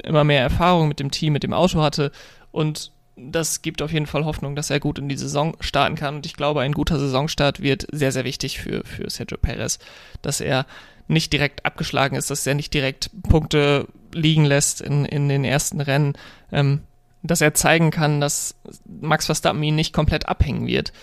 immer 0.04 0.24
mehr 0.24 0.42
Erfahrung 0.42 0.88
mit 0.88 1.00
dem 1.00 1.12
Team, 1.12 1.34
mit 1.34 1.44
dem 1.44 1.54
Auto 1.54 1.82
hatte 1.82 2.12
und 2.52 2.92
das 3.22 3.62
gibt 3.62 3.82
auf 3.82 3.92
jeden 3.92 4.06
Fall 4.06 4.26
Hoffnung, 4.26 4.56
dass 4.56 4.70
er 4.70 4.80
gut 4.80 4.98
in 4.98 5.10
die 5.10 5.18
Saison 5.18 5.56
starten 5.60 5.96
kann. 5.96 6.16
Und 6.16 6.26
ich 6.26 6.36
glaube, 6.36 6.62
ein 6.62 6.72
guter 6.72 7.00
Saisonstart 7.00 7.62
wird 7.62 7.86
sehr, 7.92 8.12
sehr 8.12 8.24
wichtig 8.24 8.60
für, 8.60 8.84
für 8.86 9.10
Sergio 9.10 9.38
Perez, 9.38 9.80
dass 10.22 10.40
er 10.40 10.66
nicht 11.08 11.34
direkt 11.34 11.66
abgeschlagen 11.66 12.16
ist, 12.16 12.30
dass 12.30 12.48
er 12.48 12.56
nicht 12.56 12.74
direkt 12.74 13.10
Punkte 13.24 13.88
liegen 14.14 14.46
lässt 14.46 14.80
in, 14.80 15.06
in 15.06 15.28
den 15.28 15.44
ersten 15.44 15.82
Rennen, 15.82 16.14
ähm, 16.52 16.82
dass 17.22 17.42
er 17.42 17.54
zeigen 17.54 17.92
kann, 17.92 18.22
dass 18.22 18.56
Max 18.86 19.26
Verstappen 19.26 19.62
ihn 19.64 19.76
nicht 19.76 19.94
komplett 19.94 20.30
abhängen 20.30 20.68
wird 20.68 20.94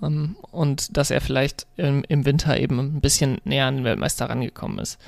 und 0.00 0.96
dass 0.96 1.10
er 1.10 1.20
vielleicht 1.20 1.66
im, 1.76 2.04
im 2.08 2.24
Winter 2.24 2.58
eben 2.58 2.78
ein 2.78 3.00
bisschen 3.00 3.38
näher 3.44 3.66
an 3.66 3.76
den 3.76 3.84
Weltmeister 3.84 4.28
rangekommen 4.28 4.78
ist. 4.78 4.98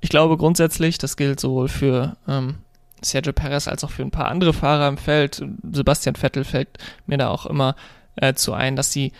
Ich 0.00 0.10
glaube 0.10 0.36
grundsätzlich, 0.36 0.98
das 0.98 1.16
gilt 1.16 1.40
sowohl 1.40 1.68
für 1.68 2.16
ähm, 2.28 2.56
Sergio 3.02 3.32
Perez 3.32 3.68
als 3.68 3.84
auch 3.84 3.90
für 3.90 4.02
ein 4.02 4.10
paar 4.10 4.28
andere 4.28 4.52
Fahrer 4.52 4.88
im 4.88 4.98
Feld. 4.98 5.44
Sebastian 5.72 6.16
Vettel 6.16 6.44
fällt 6.44 6.78
mir 7.06 7.18
da 7.18 7.28
auch 7.28 7.46
immer 7.46 7.76
äh, 8.16 8.34
zu 8.34 8.52
ein, 8.52 8.76
dass 8.76 8.90
die 8.90 9.12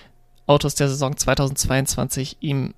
Autos 0.46 0.74
der 0.74 0.88
Saison 0.88 1.16
2022 1.16 2.38
ihm 2.40 2.74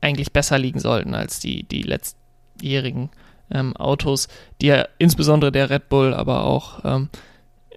eigentlich 0.00 0.32
besser 0.32 0.58
liegen 0.58 0.80
sollten 0.80 1.14
als 1.14 1.38
die, 1.38 1.64
die 1.64 1.82
letztjährigen 1.82 3.10
ähm, 3.50 3.76
Autos, 3.76 4.28
die 4.60 4.68
ja 4.68 4.86
insbesondere 4.98 5.52
der 5.52 5.70
Red 5.70 5.88
Bull, 5.88 6.14
aber 6.14 6.44
auch 6.44 6.84
ähm, 6.84 7.10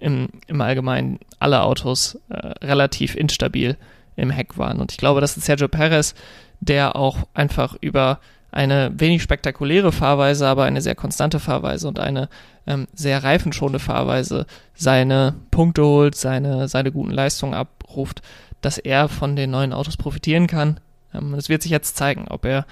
im, 0.00 0.28
im 0.46 0.60
Allgemeinen 0.60 1.18
alle 1.38 1.62
Autos 1.62 2.18
äh, 2.28 2.36
relativ 2.64 3.14
instabil 3.16 3.76
im 4.16 4.30
Heck 4.30 4.58
waren. 4.58 4.80
Und 4.80 4.92
ich 4.92 4.98
glaube, 4.98 5.20
dass 5.20 5.34
Sergio 5.34 5.68
Perez, 5.68 6.14
der 6.60 6.96
auch 6.96 7.18
einfach 7.34 7.76
über 7.80 8.20
eine 8.54 8.92
wenig 8.96 9.22
spektakuläre 9.22 9.90
Fahrweise, 9.90 10.46
aber 10.46 10.64
eine 10.64 10.80
sehr 10.80 10.94
konstante 10.94 11.40
Fahrweise 11.40 11.88
und 11.88 11.98
eine 11.98 12.28
ähm, 12.66 12.86
sehr 12.94 13.24
reifenschonende 13.24 13.80
Fahrweise 13.80 14.46
seine 14.74 15.34
Punkte 15.50 15.84
holt, 15.84 16.14
seine, 16.14 16.68
seine 16.68 16.92
guten 16.92 17.10
Leistungen 17.10 17.54
abruft, 17.54 18.22
dass 18.60 18.78
er 18.78 19.08
von 19.08 19.34
den 19.34 19.50
neuen 19.50 19.72
Autos 19.72 19.96
profitieren 19.96 20.46
kann. 20.46 20.78
Ähm, 21.12 21.34
es 21.34 21.48
wird 21.48 21.62
sich 21.62 21.72
jetzt 21.72 21.96
zeigen, 21.96 22.26
ob 22.28 22.44
er 22.44 22.64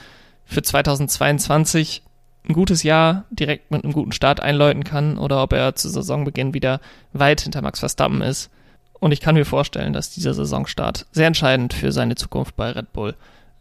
für 0.44 0.62
2022 0.62 2.04
ein 2.48 2.54
gutes 2.54 2.82
Jahr 2.82 3.24
direkt 3.30 3.70
mit 3.70 3.84
einem 3.84 3.92
guten 3.92 4.12
Start 4.12 4.40
einläuten 4.40 4.84
kann 4.84 5.18
oder 5.18 5.42
ob 5.42 5.52
er 5.52 5.74
zu 5.74 5.88
Saisonbeginn 5.88 6.54
wieder 6.54 6.80
weit 7.12 7.40
hinter 7.40 7.62
Max 7.62 7.80
Verstappen 7.80 8.20
ist. 8.20 8.50
Und 8.94 9.12
ich 9.12 9.20
kann 9.20 9.34
mir 9.34 9.44
vorstellen, 9.44 9.92
dass 9.92 10.10
dieser 10.10 10.34
Saisonstart 10.34 11.06
sehr 11.12 11.26
entscheidend 11.26 11.74
für 11.74 11.92
seine 11.92 12.14
Zukunft 12.14 12.56
bei 12.56 12.70
Red 12.70 12.92
Bull 12.92 13.14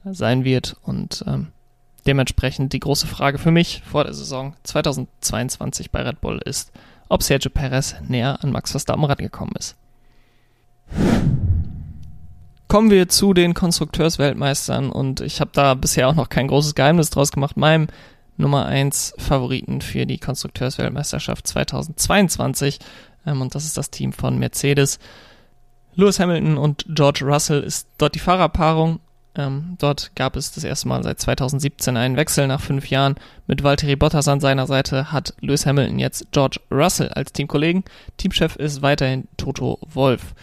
sein 0.04 0.44
wird 0.44 0.78
und 0.84 1.24
ähm, 1.28 1.48
Dementsprechend 2.08 2.74
die 2.74 2.80
große 2.80 3.06
Frage 3.06 3.38
für 3.38 3.52
mich 3.52 3.84
vor 3.86 4.04
der 4.04 4.14
Saison 4.14 4.56
2022 4.64 5.92
bei 5.92 6.02
Red 6.02 6.20
Bull 6.20 6.40
ist, 6.44 6.72
ob 7.10 7.22
Sergio 7.22 7.52
Perez 7.52 7.96
näher 8.08 8.44
an 8.44 8.52
Max 8.52 8.72
Verstappen 8.72 9.04
rangekommen 9.04 9.54
ist. 9.56 9.76
Kommen 12.68 12.90
wir 12.90 13.08
zu 13.10 13.34
den 13.34 13.54
Konstrukteursweltmeistern 13.54 14.90
und 14.90 15.22
ich 15.22 15.42
habe 15.42 15.52
da 15.54 15.74
bisher 15.76 16.08
auch 16.08 16.16
noch 16.16 16.30
kein 16.30 16.48
großes 16.48 16.74
Geheimnis 16.74 17.10
draus 17.10 17.32
gemacht. 17.32 17.58
Meinem 17.58 17.88
Nummer 18.42 18.66
1 18.66 19.14
Favoriten 19.18 19.82
für 19.82 20.06
die 20.06 20.18
Konstrukteursweltmeisterschaft 20.18 21.48
2022 21.48 22.80
ähm, 23.26 23.42
und 23.42 23.56
das 23.56 23.66
ist 23.66 23.78
das 23.78 23.90
Team 23.90 24.12
von 24.12 24.38
Mercedes. 24.38 25.00
Lewis 25.96 26.20
Hamilton 26.20 26.58
und 26.58 26.86
George 26.90 27.26
Russell 27.26 27.64
ist 27.64 27.88
dort 27.98 28.16
die 28.16 28.20
Fahrerpaarung 28.20 29.00
ähm, 29.34 29.78
dort 29.80 30.14
gab 30.16 30.36
es 30.36 30.52
das 30.52 30.64
erste 30.64 30.88
Mal 30.90 31.04
seit 31.04 31.20
2017 31.20 31.96
einen 31.96 32.18
Wechsel 32.18 32.48
nach 32.48 32.60
fünf 32.60 32.90
Jahren. 32.90 33.16
Mit 33.48 33.64
Valtteri 33.64 33.96
Bottas 33.96 34.28
an 34.28 34.42
seiner 34.42 34.68
Seite 34.68 35.12
hat 35.12 35.34
Lewis 35.40 35.66
Hamilton 35.66 36.00
jetzt 36.00 36.28
George 36.32 36.60
Russell 36.70 37.10
als 37.10 37.32
Teamkollegen. 37.32 37.84
Teamchef 38.18 38.58
ist 38.58 38.82
weiterhin 38.82 39.28
Toto 39.38 39.80
Wolf. 39.94 40.36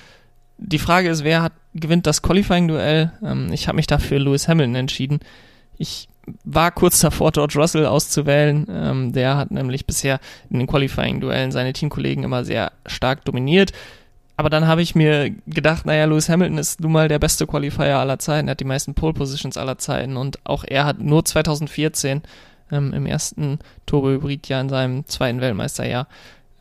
Die 0.57 0.79
Frage 0.79 1.11
ist, 1.11 1.23
wer 1.23 1.43
hat, 1.43 1.53
gewinnt 1.75 2.07
das 2.07 2.23
Qualifying-Duell? 2.23 3.13
Ähm, 3.23 3.53
ich 3.53 3.69
habe 3.69 3.77
mich 3.77 3.87
dafür 3.87 4.19
Lewis 4.19 4.49
Hamilton 4.49 4.75
entschieden. 4.75 5.21
Ich 5.77 6.08
war 6.45 6.71
kurz 6.71 7.01
davor, 7.01 7.33
George 7.33 7.59
Russell 7.59 7.87
auszuwählen. 7.87 8.67
Ähm, 8.71 9.13
der 9.13 9.37
hat 9.37 9.51
nämlich 9.51 9.87
bisher 9.87 10.21
in 10.51 10.59
den 10.59 10.67
Qualifying-Duellen 10.67 11.53
seine 11.53 11.73
Teamkollegen 11.73 12.25
immer 12.25 12.45
sehr 12.45 12.73
stark 12.87 13.25
dominiert. 13.25 13.73
Aber 14.37 14.51
dann 14.51 14.69
habe 14.69 14.83
ich 14.83 14.95
mir 14.95 15.31
gedacht, 15.47 15.85
naja, 15.85 16.05
Lewis 16.05 16.29
Hamilton 16.29 16.59
ist 16.59 16.81
nun 16.81 16.93
mal 16.93 17.09
der 17.09 17.19
beste 17.19 17.47
Qualifier 17.47 17.99
aller 17.99 18.21
Zeiten. 18.21 18.47
Er 18.49 18.53
hat 18.53 18.61
die 18.61 18.65
meisten 18.65 18.95
Pole 18.95 19.13
Positions 19.13 19.57
aller 19.57 19.79
Zeiten 19.79 20.17
und 20.17 20.39
auch 20.45 20.65
er 20.65 20.85
hat 20.85 21.01
nur 21.01 21.25
2014 21.25 22.23
ähm, 22.71 22.93
im 22.93 23.07
ersten 23.07 23.59
Turbo-Hybrid-Jahr 23.87 24.61
in 24.61 24.69
seinem 24.69 25.07
zweiten 25.07 25.41
Weltmeisterjahr 25.41 26.07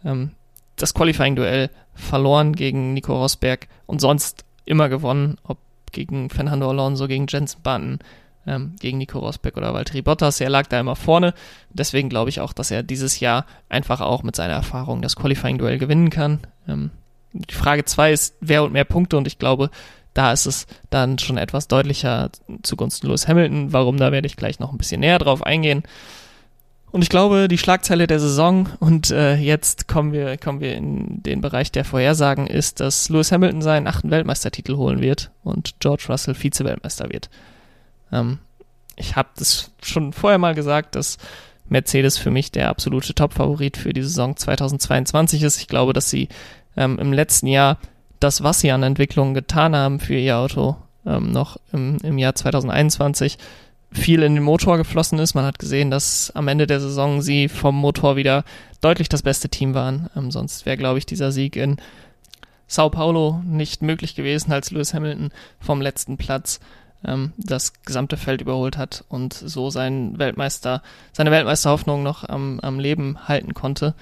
ähm, 0.03 0.31
das 0.75 0.93
Qualifying-Duell 0.93 1.69
verloren 1.93 2.53
gegen 2.53 2.93
Nico 2.93 3.15
Rosberg 3.15 3.67
und 3.85 3.99
sonst 3.99 4.45
immer 4.65 4.89
gewonnen, 4.89 5.37
ob 5.43 5.57
gegen 5.91 6.29
Fernando 6.29 6.69
Alonso, 6.69 7.07
gegen 7.07 7.27
Jensen 7.27 7.61
Button, 7.63 7.99
ähm, 8.47 8.75
gegen 8.79 8.97
Nico 8.97 9.19
Rosberg 9.19 9.57
oder 9.57 9.73
Valtteri 9.73 10.01
Bottas. 10.01 10.41
Er 10.41 10.49
lag 10.49 10.67
da 10.67 10.79
immer 10.79 10.95
vorne. 10.95 11.33
Deswegen 11.69 12.09
glaube 12.09 12.29
ich 12.29 12.39
auch, 12.39 12.53
dass 12.53 12.71
er 12.71 12.83
dieses 12.83 13.19
Jahr 13.19 13.45
einfach 13.69 14.01
auch 14.01 14.23
mit 14.23 14.35
seiner 14.35 14.53
Erfahrung 14.53 15.01
das 15.01 15.15
Qualifying-Duell 15.15 15.77
gewinnen 15.77 16.09
kann. 16.09 16.39
Ähm, 16.67 16.91
die 17.33 17.53
Frage 17.53 17.85
zwei 17.85 18.11
ist, 18.11 18.35
wer 18.39 18.63
und 18.63 18.73
mehr 18.73 18.85
Punkte 18.85 19.17
und 19.17 19.27
ich 19.27 19.37
glaube, 19.37 19.69
da 20.13 20.31
ist 20.31 20.47
es 20.47 20.65
dann 20.89 21.19
schon 21.19 21.37
etwas 21.37 21.67
deutlicher 21.67 22.31
zugunsten 22.63 23.07
Lewis 23.07 23.27
Hamilton. 23.27 23.71
Warum, 23.71 23.97
da 23.97 24.11
werde 24.11 24.25
ich 24.25 24.35
gleich 24.35 24.59
noch 24.59 24.71
ein 24.71 24.77
bisschen 24.79 25.01
näher 25.01 25.19
drauf 25.19 25.43
eingehen. 25.43 25.83
Und 26.89 27.03
ich 27.03 27.09
glaube, 27.09 27.47
die 27.47 27.57
Schlagzeile 27.57 28.07
der 28.07 28.19
Saison, 28.19 28.69
und 28.79 29.11
äh, 29.11 29.35
jetzt 29.35 29.87
kommen 29.87 30.13
wir, 30.13 30.37
kommen 30.37 30.61
wir 30.61 30.75
in 30.75 31.21
den 31.21 31.41
Bereich 31.41 31.71
der 31.71 31.85
Vorhersagen, 31.85 32.47
ist, 32.47 32.79
dass 32.79 33.09
Lewis 33.09 33.31
Hamilton 33.31 33.61
seinen 33.61 33.87
achten 33.87 34.09
Weltmeistertitel 34.09 34.77
holen 34.77 35.01
wird 35.01 35.29
und 35.43 35.75
George 35.79 36.05
Russell 36.09 36.33
Vize-Weltmeister 36.33 37.09
wird. 37.11 37.29
Ähm, 38.11 38.39
ich 38.95 39.15
habe 39.15 39.29
das 39.37 39.71
schon 39.83 40.13
vorher 40.13 40.39
mal 40.39 40.55
gesagt, 40.55 40.95
dass 40.95 41.17
Mercedes 41.69 42.17
für 42.17 42.31
mich 42.31 42.51
der 42.51 42.69
absolute 42.69 43.13
Top-Favorit 43.13 43.77
für 43.77 43.93
die 43.93 44.01
Saison 44.01 44.35
2022 44.35 45.43
ist. 45.43 45.59
Ich 45.59 45.67
glaube, 45.67 45.93
dass 45.93 46.09
sie 46.09 46.29
ähm, 46.75 46.97
im 46.99 47.13
letzten 47.13 47.47
Jahr 47.47 47.77
das, 48.19 48.43
was 48.43 48.61
sie 48.61 48.71
an 48.71 48.83
Entwicklungen 48.83 49.33
getan 49.33 49.75
haben 49.75 49.99
für 49.99 50.15
ihr 50.15 50.37
Auto, 50.37 50.77
ähm, 51.05 51.31
noch 51.31 51.57
im, 51.71 51.97
im 52.03 52.17
Jahr 52.17 52.35
2021 52.35 53.37
viel 53.91 54.23
in 54.23 54.35
den 54.35 54.43
Motor 54.43 54.77
geflossen 54.77 55.19
ist. 55.19 55.33
Man 55.33 55.45
hat 55.45 55.59
gesehen, 55.59 55.91
dass 55.91 56.31
am 56.35 56.47
Ende 56.47 56.67
der 56.67 56.79
Saison 56.79 57.21
sie 57.21 57.47
vom 57.47 57.75
Motor 57.75 58.15
wieder 58.15 58.43
deutlich 58.81 59.09
das 59.09 59.21
beste 59.21 59.49
Team 59.49 59.73
waren. 59.73 60.09
Ähm, 60.15 60.31
sonst 60.31 60.65
wäre, 60.65 60.77
glaube 60.77 60.99
ich, 60.99 61.05
dieser 61.05 61.31
Sieg 61.31 61.55
in 61.55 61.77
Sao 62.67 62.89
Paulo 62.89 63.41
nicht 63.45 63.81
möglich 63.81 64.15
gewesen, 64.15 64.51
als 64.51 64.71
Lewis 64.71 64.93
Hamilton 64.93 65.31
vom 65.59 65.81
letzten 65.81 66.17
Platz 66.17 66.59
ähm, 67.03 67.33
das 67.37 67.73
gesamte 67.83 68.17
Feld 68.17 68.41
überholt 68.41 68.77
hat 68.77 69.03
und 69.09 69.33
so 69.33 69.69
seinen 69.69 70.17
Weltmeister, 70.19 70.81
seine 71.13 71.31
Weltmeisterhoffnung 71.31 72.03
noch 72.03 72.27
am, 72.27 72.59
am 72.61 72.79
Leben 72.79 73.27
halten 73.27 73.53
konnte. 73.53 73.93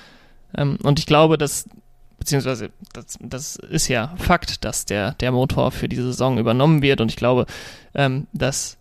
Ähm, 0.56 0.78
und 0.84 1.00
ich 1.00 1.06
glaube, 1.06 1.38
dass 1.38 1.70
beziehungsweise 2.18 2.72
das, 2.94 3.18
das 3.20 3.56
ist 3.56 3.88
ja 3.88 4.14
Fakt, 4.18 4.66
dass 4.66 4.86
der, 4.86 5.12
der 5.14 5.32
Motor 5.32 5.72
für 5.72 5.90
diese 5.90 6.04
Saison 6.04 6.38
übernommen 6.38 6.82
wird 6.82 7.02
und 7.02 7.10
ich 7.10 7.18
glaube, 7.18 7.46
ähm, 7.94 8.28
dass 8.34 8.78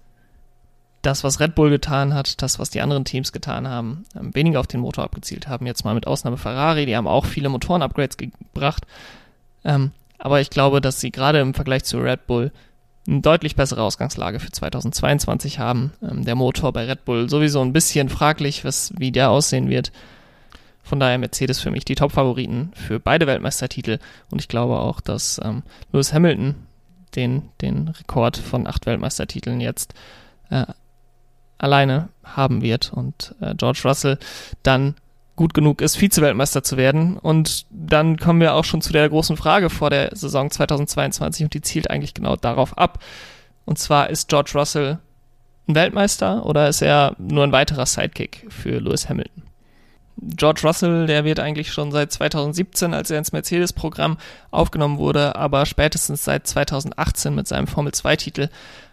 das, 1.03 1.23
was 1.23 1.41
Red 1.41 1.55
Bull 1.55 1.71
getan 1.71 2.15
hat, 2.15 2.41
das, 2.41 2.59
was 2.59 2.71
die 2.71 2.81
anderen 2.81 3.05
Teams 3.05 3.33
getan 3.33 3.69
haben, 3.69 4.05
ähm, 4.19 4.35
weniger 4.35 4.61
auf 4.61 4.67
den 4.67 4.81
Motor 4.81 5.05
abgezielt 5.05 5.49
haben. 5.49 5.67
Jetzt 5.67 5.85
mal 5.85 5.95
mit 5.95 6.07
Ausnahme 6.07 6.39
Ferrari, 6.39 6.87
die 6.87 6.97
haben 6.97 7.07
auch 7.07 7.27
viele 7.27 7.51
Motoren-Upgrades 7.51 8.17
gebracht. 8.17 8.87
Ähm, 9.65 9.93
aber 10.19 10.41
ich 10.41 10.49
glaube, 10.49 10.81
dass 10.81 11.01
sie 11.01 11.11
gerade 11.11 11.41
im 11.41 11.53
Vergleich 11.53 11.85
zu 11.85 11.99
Red 11.99 12.27
Bull 12.27 12.53
eine 13.07 13.21
deutlich 13.21 13.57
bessere 13.57 13.83
Ausgangslage 13.83 14.41
für 14.41 14.51
2022 14.51 15.59
haben. 15.59 15.93
Ähm, 16.03 16.25
der 16.25 16.35
Motor 16.35 16.73
bei 16.73 16.87
Red 16.87 17.05
Bull 17.05 17.29
sowieso 17.29 17.61
ein 17.61 17.73
bisschen 17.73 18.09
fraglich, 18.09 18.65
was, 18.65 18.93
wie 18.97 19.13
der 19.13 19.31
aussehen 19.31 19.69
wird. 19.69 19.93
Von 20.83 21.01
daher 21.01 21.19
Mercedes 21.19 21.61
für 21.61 21.71
mich 21.71 21.85
die 21.85 21.95
Top-Favoriten 21.95 22.73
für 22.75 23.01
beide 23.01 23.27
Weltmeistertitel. 23.27 23.99
Und 24.31 24.41
ich 24.41 24.49
glaube 24.49 24.79
auch, 24.79 25.01
dass 25.01 25.41
ähm, 25.43 25.63
Lewis 25.93 26.13
Hamilton 26.13 26.55
den, 27.17 27.51
den 27.61 27.89
Rekord 27.89 28.37
von 28.37 28.67
acht 28.67 28.87
Weltmeistertiteln 28.87 29.61
jetzt 29.61 29.95
äh, 30.51 30.67
alleine 31.59 32.09
haben 32.25 32.63
wird 32.63 32.93
und 32.93 33.35
äh, 33.41 33.55
George 33.55 33.83
Russell 33.85 34.19
dann 34.63 34.95
gut 35.37 35.55
genug 35.55 35.81
ist, 35.81 35.97
Vize-Weltmeister 35.97 36.63
zu 36.63 36.77
werden. 36.77 37.19
Und 37.19 37.67
dann 37.71 38.17
kommen 38.17 38.41
wir 38.41 38.55
auch 38.55 38.65
schon 38.65 38.81
zu 38.81 38.93
der 38.93 39.09
großen 39.09 39.37
Frage 39.37 39.71
vor 39.71 39.91
der 39.91 40.15
Saison 40.15 40.51
2022 40.51 41.45
und 41.45 41.55
die 41.55 41.61
zielt 41.61 41.91
eigentlich 41.91 42.15
genau 42.15 42.37
darauf 42.37 42.79
ab. 42.79 43.03
Und 43.65 43.79
zwar 43.79 44.11
ist 44.11 44.29
George 44.29 44.53
Russell 44.55 44.99
ein 45.67 45.75
Weltmeister 45.75 46.45
oder 46.47 46.69
ist 46.69 46.83
er 46.83 47.17
nur 47.19 47.45
ein 47.45 47.53
weiterer 47.53 47.87
Sidekick 47.87 48.47
für 48.49 48.79
Lewis 48.79 49.09
Hamilton? 49.09 49.43
George 50.17 50.61
Russell, 50.63 51.07
der 51.07 51.25
wird 51.25 51.41
eigentlich 51.41 51.73
schon 51.73 51.91
seit 51.91 52.13
2017, 52.13 52.95
als 52.95 53.11
er 53.11 53.19
ins 53.19 53.33
Mercedes-Programm 53.33 54.19
aufgenommen 54.51 54.99
wurde, 54.99 55.35
aber 55.35 55.67
spätestens 55.67 56.25
seit 56.25 56.47
2018 56.47 57.35
mit 57.35 57.49
seinem 57.49 57.67
Formel-2-Titel 57.67 58.49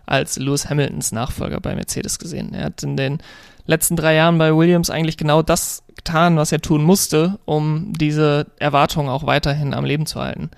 als 0.06 0.38
Lewis 0.38 0.70
Hamiltons 0.70 1.12
Nachfolger 1.12 1.60
bei 1.60 1.76
Mercedes 1.76 2.18
gesehen. 2.18 2.54
Er 2.54 2.66
hat 2.66 2.82
in 2.84 2.98
den 2.98 3.20
letzten 3.66 3.96
drei 3.96 4.16
Jahren 4.16 4.38
bei 4.38 4.56
Williams 4.56 4.90
eigentlich 4.90 5.18
genau 5.18 5.42
das 5.42 5.84
getan, 5.96 6.38
was 6.38 6.52
er 6.52 6.62
tun 6.62 6.84
musste, 6.84 7.40
um 7.46 7.94
diese 7.94 8.48
Erwartungen 8.58 9.10
auch 9.10 9.26
weiterhin 9.26 9.74
am 9.74 9.86
Leben 9.86 10.06
zu 10.06 10.20
halten. 10.20 10.50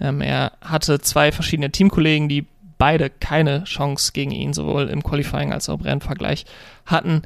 Ähm, 0.00 0.20
er 0.20 0.52
hatte 0.60 1.00
zwei 1.00 1.32
verschiedene 1.32 1.70
Teamkollegen, 1.70 2.28
die 2.28 2.46
beide 2.78 3.10
keine 3.10 3.64
Chance 3.64 4.12
gegen 4.12 4.30
ihn, 4.30 4.52
sowohl 4.52 4.88
im 4.88 5.02
Qualifying 5.02 5.52
als 5.52 5.68
auch 5.68 5.78
im 5.78 5.84
Rennvergleich 5.84 6.46
hatten. 6.86 7.22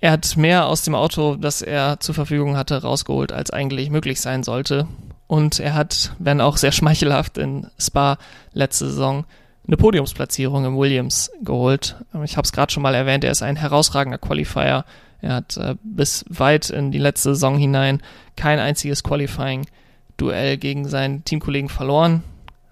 Er 0.00 0.12
hat 0.12 0.36
mehr 0.36 0.66
aus 0.66 0.82
dem 0.82 0.94
Auto, 0.94 1.36
das 1.36 1.62
er 1.62 1.98
zur 2.00 2.14
Verfügung 2.14 2.56
hatte, 2.56 2.82
rausgeholt, 2.82 3.32
als 3.32 3.50
eigentlich 3.50 3.90
möglich 3.90 4.20
sein 4.20 4.42
sollte. 4.42 4.86
Und 5.26 5.60
er 5.60 5.74
hat, 5.74 6.12
wenn 6.18 6.40
auch 6.40 6.56
sehr 6.56 6.72
schmeichelhaft 6.72 7.38
in 7.38 7.66
Spa 7.78 8.18
letzte 8.52 8.86
Saison, 8.86 9.24
eine 9.68 9.76
Podiumsplatzierung 9.76 10.64
im 10.64 10.76
Williams 10.76 11.30
geholt. 11.42 11.96
Ich 12.24 12.36
habe 12.36 12.46
es 12.46 12.52
gerade 12.52 12.72
schon 12.72 12.82
mal 12.82 12.94
erwähnt, 12.94 13.22
er 13.22 13.30
ist 13.30 13.42
ein 13.42 13.56
herausragender 13.56 14.18
Qualifier. 14.18 14.84
Er 15.20 15.34
hat 15.34 15.56
äh, 15.58 15.76
bis 15.82 16.24
weit 16.28 16.70
in 16.70 16.90
die 16.90 16.98
letzte 16.98 17.34
Saison 17.34 17.58
hinein 17.58 18.02
kein 18.36 18.58
einziges 18.58 19.02
Qualifying-Duell 19.02 20.56
gegen 20.56 20.88
seinen 20.88 21.24
Teamkollegen 21.24 21.68
verloren. 21.68 22.22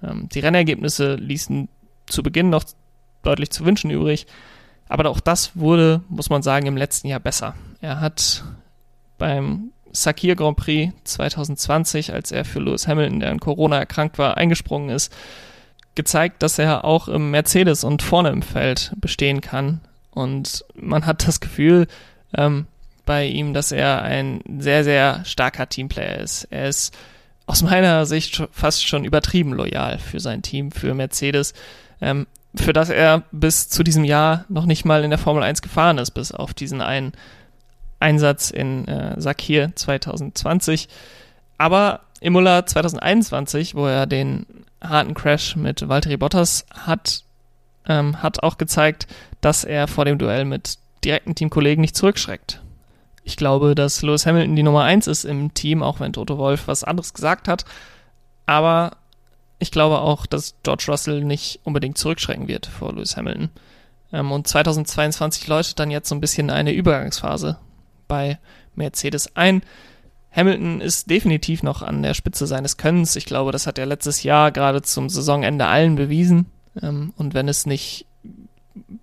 Ähm, 0.02 0.28
die 0.30 0.40
Rennergebnisse 0.40 1.16
ließen 1.16 1.68
zu 2.06 2.22
Beginn 2.22 2.50
noch 2.50 2.64
deutlich 3.22 3.50
zu 3.50 3.66
wünschen 3.66 3.90
übrig. 3.90 4.26
Aber 4.88 5.10
auch 5.10 5.20
das 5.20 5.56
wurde, 5.56 6.00
muss 6.08 6.30
man 6.30 6.42
sagen, 6.42 6.66
im 6.66 6.76
letzten 6.76 7.08
Jahr 7.08 7.20
besser. 7.20 7.54
Er 7.80 8.00
hat 8.00 8.44
beim 9.18 9.72
Sakir 9.92 10.36
Grand 10.36 10.56
Prix 10.56 10.92
2020, 11.04 12.12
als 12.12 12.30
er 12.30 12.44
für 12.44 12.60
Lewis 12.60 12.86
Hamilton, 12.86 13.20
der 13.20 13.30
an 13.32 13.40
Corona 13.40 13.78
erkrankt 13.78 14.18
war, 14.18 14.36
eingesprungen 14.36 14.90
ist, 14.90 15.12
gezeigt, 15.96 16.42
dass 16.42 16.58
er 16.58 16.84
auch 16.84 17.08
im 17.08 17.30
Mercedes 17.30 17.82
und 17.82 18.02
vorne 18.02 18.28
im 18.28 18.42
Feld 18.42 18.92
bestehen 19.00 19.40
kann. 19.40 19.80
Und 20.12 20.64
man 20.74 21.06
hat 21.06 21.26
das 21.26 21.40
Gefühl 21.40 21.88
ähm, 22.36 22.66
bei 23.04 23.26
ihm, 23.26 23.54
dass 23.54 23.72
er 23.72 24.02
ein 24.02 24.42
sehr, 24.58 24.84
sehr 24.84 25.24
starker 25.24 25.68
Teamplayer 25.68 26.18
ist. 26.18 26.44
Er 26.50 26.68
ist 26.68 26.96
aus 27.46 27.62
meiner 27.62 28.06
Sicht 28.06 28.42
fast 28.52 28.86
schon 28.86 29.04
übertrieben 29.04 29.52
loyal 29.52 29.98
für 29.98 30.20
sein 30.20 30.42
Team, 30.42 30.72
für 30.72 30.94
Mercedes, 30.94 31.54
ähm, 32.00 32.26
für 32.54 32.72
das 32.72 32.90
er 32.90 33.22
bis 33.32 33.68
zu 33.68 33.82
diesem 33.82 34.04
Jahr 34.04 34.44
noch 34.48 34.66
nicht 34.66 34.84
mal 34.84 35.04
in 35.04 35.10
der 35.10 35.18
Formel 35.18 35.42
1 35.42 35.62
gefahren 35.62 35.98
ist, 35.98 36.12
bis 36.12 36.32
auf 36.32 36.54
diesen 36.54 36.80
einen 36.80 37.12
Einsatz 38.00 38.50
in 38.50 38.88
äh, 38.88 39.20
Sakir 39.20 39.72
2020. 39.74 40.88
Aber 41.58 42.00
Imola 42.20 42.64
2021, 42.66 43.74
wo 43.74 43.86
er 43.86 44.06
den 44.06 44.46
harten 44.82 45.14
Crash 45.14 45.56
mit 45.56 45.88
Valtteri 45.88 46.16
Bottas 46.16 46.66
hat, 46.72 47.24
ähm, 47.88 48.22
hat 48.22 48.42
auch 48.42 48.58
gezeigt, 48.58 49.06
dass 49.40 49.64
er 49.64 49.88
vor 49.88 50.04
dem 50.04 50.18
Duell 50.18 50.44
mit 50.44 50.78
direkten 51.04 51.34
Teamkollegen 51.34 51.80
nicht 51.80 51.96
zurückschreckt. 51.96 52.62
Ich 53.22 53.36
glaube, 53.36 53.74
dass 53.74 54.02
Lewis 54.02 54.26
Hamilton 54.26 54.56
die 54.56 54.62
Nummer 54.62 54.84
eins 54.84 55.06
ist 55.06 55.24
im 55.24 55.52
Team, 55.52 55.82
auch 55.82 56.00
wenn 56.00 56.12
Toto 56.12 56.38
Wolf 56.38 56.68
was 56.68 56.84
anderes 56.84 57.12
gesagt 57.12 57.48
hat. 57.48 57.64
Aber 58.46 58.96
ich 59.58 59.70
glaube 59.70 59.98
auch, 59.98 60.26
dass 60.26 60.54
George 60.62 60.84
Russell 60.88 61.24
nicht 61.24 61.60
unbedingt 61.64 61.98
zurückschrecken 61.98 62.48
wird 62.48 62.66
vor 62.66 62.92
Lewis 62.92 63.16
Hamilton. 63.16 63.50
Ähm, 64.12 64.30
und 64.32 64.46
2022 64.46 65.48
läutet 65.48 65.78
dann 65.78 65.90
jetzt 65.90 66.08
so 66.08 66.14
ein 66.14 66.20
bisschen 66.20 66.50
eine 66.50 66.72
Übergangsphase 66.72 67.58
bei 68.06 68.38
Mercedes 68.74 69.34
ein. 69.34 69.62
Hamilton 70.36 70.82
ist 70.82 71.08
definitiv 71.08 71.62
noch 71.62 71.82
an 71.82 72.02
der 72.02 72.12
Spitze 72.12 72.46
seines 72.46 72.76
Könnens. 72.76 73.16
Ich 73.16 73.24
glaube, 73.24 73.52
das 73.52 73.66
hat 73.66 73.78
er 73.78 73.86
letztes 73.86 74.22
Jahr 74.22 74.52
gerade 74.52 74.82
zum 74.82 75.08
Saisonende 75.08 75.66
allen 75.66 75.96
bewiesen. 75.96 76.46
Ähm, 76.80 77.14
und 77.16 77.32
wenn 77.32 77.48
es 77.48 77.64
nicht 77.64 78.06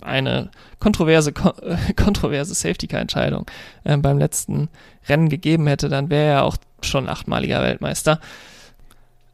eine 0.02 0.52
kontroverse, 0.80 1.34
kontroverse 1.96 2.54
Safety-Car-Entscheidung 2.54 3.48
äh, 3.84 3.98
beim 3.98 4.20
letzten 4.20 4.70
Rennen 5.10 5.30
gegeben 5.30 5.66
hätte, 5.66 5.90
dann 5.90 6.12
wäre 6.12 6.34
er 6.34 6.44
auch 6.44 6.58
schon 6.82 7.10
achtmaliger 7.10 7.64
Weltmeister. 7.64 8.20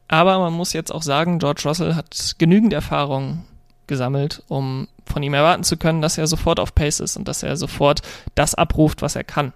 Aber 0.08 0.38
man 0.38 0.54
muss 0.54 0.72
jetzt 0.72 0.92
auch 0.92 1.02
sagen, 1.02 1.38
George 1.38 1.62
Russell 1.66 1.94
hat 1.94 2.34
genügend 2.38 2.72
Erfahrung 2.72 3.44
gesammelt, 3.86 4.42
um 4.48 4.88
von 5.04 5.22
ihm 5.22 5.34
erwarten 5.34 5.64
zu 5.64 5.76
können, 5.76 6.00
dass 6.00 6.16
er 6.16 6.26
sofort 6.26 6.60
auf 6.60 6.74
Pace 6.74 7.00
ist 7.00 7.16
und 7.16 7.28
dass 7.28 7.42
er 7.42 7.56
sofort 7.56 8.00
das 8.34 8.54
abruft, 8.54 9.02
was 9.02 9.16
er 9.16 9.24
kann. 9.24 9.52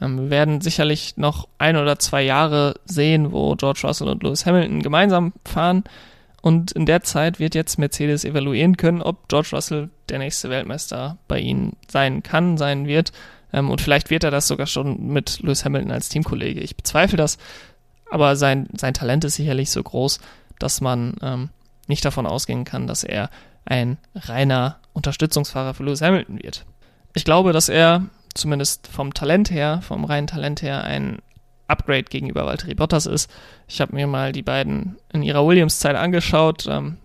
Ähm, 0.00 0.18
wir 0.18 0.30
werden 0.30 0.60
sicherlich 0.60 1.16
noch 1.16 1.48
ein 1.58 1.76
oder 1.76 1.98
zwei 1.98 2.22
Jahre 2.22 2.74
sehen, 2.84 3.32
wo 3.32 3.54
George 3.56 3.80
Russell 3.84 4.08
und 4.08 4.22
Lewis 4.22 4.46
Hamilton 4.46 4.82
gemeinsam 4.82 5.32
fahren. 5.44 5.84
Und 6.42 6.72
in 6.72 6.86
der 6.86 7.02
Zeit 7.02 7.40
wird 7.40 7.54
jetzt 7.54 7.78
Mercedes 7.78 8.24
evaluieren 8.24 8.76
können, 8.76 9.02
ob 9.02 9.28
George 9.28 9.48
Russell 9.52 9.90
der 10.08 10.18
nächste 10.18 10.48
Weltmeister 10.50 11.18
bei 11.26 11.40
ihnen 11.40 11.76
sein 11.88 12.22
kann, 12.22 12.56
sein 12.56 12.86
wird. 12.86 13.12
Ähm, 13.52 13.70
und 13.70 13.80
vielleicht 13.80 14.10
wird 14.10 14.24
er 14.24 14.30
das 14.30 14.46
sogar 14.46 14.66
schon 14.66 15.08
mit 15.08 15.40
Lewis 15.40 15.64
Hamilton 15.64 15.92
als 15.92 16.08
Teamkollege. 16.08 16.60
Ich 16.60 16.76
bezweifle 16.76 17.16
das, 17.16 17.38
aber 18.10 18.36
sein, 18.36 18.68
sein 18.76 18.94
Talent 18.94 19.24
ist 19.24 19.36
sicherlich 19.36 19.70
so 19.70 19.82
groß, 19.82 20.20
dass 20.58 20.80
man 20.80 21.16
ähm, 21.22 21.50
nicht 21.88 22.04
davon 22.04 22.26
ausgehen 22.26 22.64
kann, 22.64 22.86
dass 22.86 23.04
er 23.04 23.30
ein 23.64 23.98
reiner 24.14 24.78
Unterstützungsfahrer 24.92 25.74
für 25.74 25.84
Lewis 25.84 26.00
Hamilton 26.02 26.42
wird. 26.42 26.64
Ich 27.14 27.24
glaube, 27.24 27.52
dass 27.52 27.68
er 27.68 28.06
zumindest 28.36 28.86
vom 28.88 29.14
Talent 29.14 29.50
her, 29.50 29.80
vom 29.82 30.04
reinen 30.04 30.26
Talent 30.26 30.62
her, 30.62 30.84
ein 30.84 31.18
Upgrade 31.68 32.04
gegenüber 32.04 32.46
Valtteri 32.46 32.74
Bottas 32.74 33.06
ist. 33.06 33.30
Ich 33.66 33.80
habe 33.80 33.94
mir 33.94 34.06
mal 34.06 34.32
die 34.32 34.42
beiden 34.42 34.96
in 35.12 35.22
ihrer 35.22 35.46
Williams-Zeit 35.46 35.96
angeschaut. 35.96 36.66
Ähm, 36.68 36.98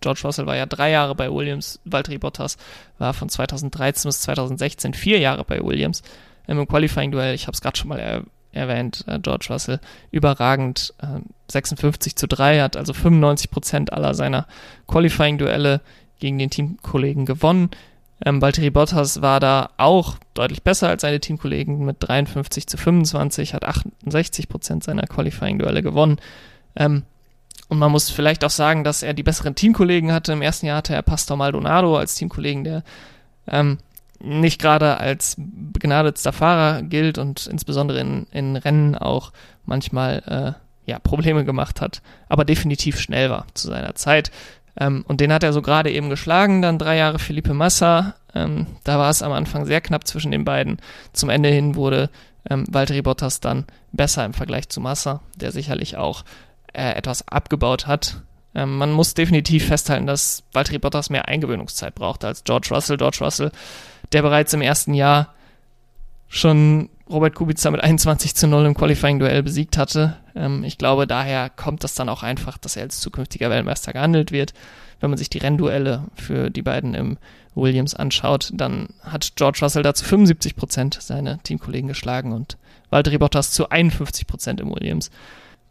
George 0.00 0.20
Russell 0.24 0.46
war 0.46 0.56
ja 0.56 0.66
drei 0.66 0.90
Jahre 0.90 1.14
bei 1.14 1.32
Williams, 1.32 1.80
Valtteri 1.84 2.18
Bottas 2.18 2.56
war 2.98 3.14
von 3.14 3.28
2013 3.28 4.08
bis 4.08 4.20
2016 4.20 4.94
vier 4.94 5.18
Jahre 5.18 5.44
bei 5.44 5.60
Williams. 5.64 6.02
Im 6.46 6.68
Qualifying-Duell, 6.68 7.34
ich 7.34 7.46
habe 7.46 7.54
es 7.54 7.62
gerade 7.62 7.76
schon 7.76 7.88
mal 7.88 7.98
er 7.98 8.22
erwähnt, 8.52 9.04
äh, 9.08 9.18
George 9.18 9.46
Russell 9.50 9.80
überragend 10.10 10.94
äh, 10.98 11.20
56 11.50 12.16
zu 12.16 12.28
3, 12.28 12.60
hat 12.60 12.76
also 12.76 12.92
95 12.92 13.50
Prozent 13.50 13.92
aller 13.92 14.14
seiner 14.14 14.46
Qualifying-Duelle 14.86 15.80
gegen 16.20 16.38
den 16.38 16.50
Teamkollegen 16.50 17.26
gewonnen. 17.26 17.70
Ähm, 18.24 18.40
Valtteri 18.40 18.70
Bottas 18.70 19.22
war 19.22 19.40
da 19.40 19.70
auch 19.76 20.16
deutlich 20.34 20.62
besser 20.62 20.88
als 20.88 21.02
seine 21.02 21.20
Teamkollegen 21.20 21.84
mit 21.84 21.96
53 22.00 22.66
zu 22.66 22.76
25, 22.76 23.54
hat 23.54 23.64
68 23.64 24.48
Prozent 24.48 24.84
seiner 24.84 25.06
Qualifying-Duelle 25.06 25.82
gewonnen. 25.82 26.18
Ähm, 26.76 27.02
und 27.68 27.78
man 27.78 27.90
muss 27.90 28.10
vielleicht 28.10 28.44
auch 28.44 28.50
sagen, 28.50 28.84
dass 28.84 29.02
er 29.02 29.14
die 29.14 29.22
besseren 29.22 29.54
Teamkollegen 29.54 30.12
hatte. 30.12 30.32
Im 30.32 30.42
ersten 30.42 30.66
Jahr 30.66 30.78
hatte 30.78 30.94
er 30.94 31.02
Pastor 31.02 31.36
Maldonado 31.36 31.96
als 31.96 32.14
Teamkollegen, 32.14 32.64
der 32.64 32.82
ähm, 33.48 33.78
nicht 34.20 34.60
gerade 34.60 34.98
als 34.98 35.36
begnadetster 35.38 36.32
Fahrer 36.32 36.82
gilt 36.82 37.18
und 37.18 37.46
insbesondere 37.46 38.00
in, 38.00 38.26
in 38.30 38.56
Rennen 38.56 38.94
auch 38.94 39.32
manchmal 39.64 40.56
äh, 40.56 40.90
ja, 40.90 40.98
Probleme 40.98 41.44
gemacht 41.44 41.80
hat, 41.80 42.02
aber 42.28 42.44
definitiv 42.44 43.00
schnell 43.00 43.30
war 43.30 43.46
zu 43.54 43.68
seiner 43.68 43.94
Zeit. 43.94 44.30
Ähm, 44.78 45.04
und 45.06 45.20
den 45.20 45.32
hat 45.32 45.42
er 45.42 45.52
so 45.52 45.62
gerade 45.62 45.90
eben 45.90 46.10
geschlagen, 46.10 46.62
dann 46.62 46.78
drei 46.78 46.96
Jahre 46.96 47.18
Felipe 47.18 47.54
Massa. 47.54 48.14
Ähm, 48.34 48.66
da 48.84 48.98
war 48.98 49.10
es 49.10 49.22
am 49.22 49.32
Anfang 49.32 49.66
sehr 49.66 49.80
knapp 49.80 50.06
zwischen 50.06 50.32
den 50.32 50.44
beiden. 50.44 50.78
Zum 51.12 51.30
Ende 51.30 51.48
hin 51.48 51.76
wurde 51.76 52.10
ähm, 52.48 52.64
Valtteri 52.68 53.02
Bottas 53.02 53.40
dann 53.40 53.66
besser 53.92 54.24
im 54.24 54.34
Vergleich 54.34 54.68
zu 54.68 54.80
Massa, 54.80 55.20
der 55.36 55.52
sicherlich 55.52 55.96
auch 55.96 56.24
äh, 56.72 56.92
etwas 56.92 57.26
abgebaut 57.28 57.86
hat. 57.86 58.22
Ähm, 58.54 58.76
man 58.76 58.92
muss 58.92 59.14
definitiv 59.14 59.66
festhalten, 59.66 60.06
dass 60.06 60.42
Valtteri 60.52 60.78
Bottas 60.78 61.10
mehr 61.10 61.28
Eingewöhnungszeit 61.28 61.94
braucht 61.94 62.24
als 62.24 62.44
George 62.44 62.68
Russell. 62.70 62.96
George 62.96 63.18
Russell, 63.20 63.52
der 64.12 64.22
bereits 64.22 64.52
im 64.52 64.62
ersten 64.62 64.94
Jahr 64.94 65.34
schon 66.28 66.90
Robert 67.08 67.34
Kubica 67.34 67.70
mit 67.70 67.82
21 67.82 68.34
zu 68.34 68.46
0 68.46 68.66
im 68.66 68.74
Qualifying-Duell 68.74 69.42
besiegt 69.42 69.76
hatte. 69.76 70.16
Ähm, 70.34 70.64
ich 70.64 70.78
glaube, 70.78 71.06
daher 71.06 71.50
kommt 71.50 71.84
das 71.84 71.94
dann 71.94 72.08
auch 72.08 72.22
einfach, 72.22 72.56
dass 72.58 72.76
er 72.76 72.82
als 72.84 73.00
zukünftiger 73.00 73.50
Weltmeister 73.50 73.92
gehandelt 73.92 74.32
wird. 74.32 74.54
Wenn 75.00 75.10
man 75.10 75.18
sich 75.18 75.28
die 75.28 75.38
Rennduelle 75.38 76.04
für 76.14 76.50
die 76.50 76.62
beiden 76.62 76.94
im 76.94 77.18
Williams 77.54 77.94
anschaut, 77.94 78.50
dann 78.54 78.88
hat 79.02 79.36
George 79.36 79.58
Russell 79.62 79.82
dazu 79.82 80.04
75 80.04 80.56
Prozent 80.56 80.98
seine 81.00 81.38
Teamkollegen 81.42 81.88
geschlagen 81.88 82.32
und 82.32 82.56
Valtteri 82.90 83.18
Bottas 83.18 83.50
zu 83.50 83.70
51 83.70 84.26
Prozent 84.26 84.60
im 84.60 84.70
Williams. 84.70 85.10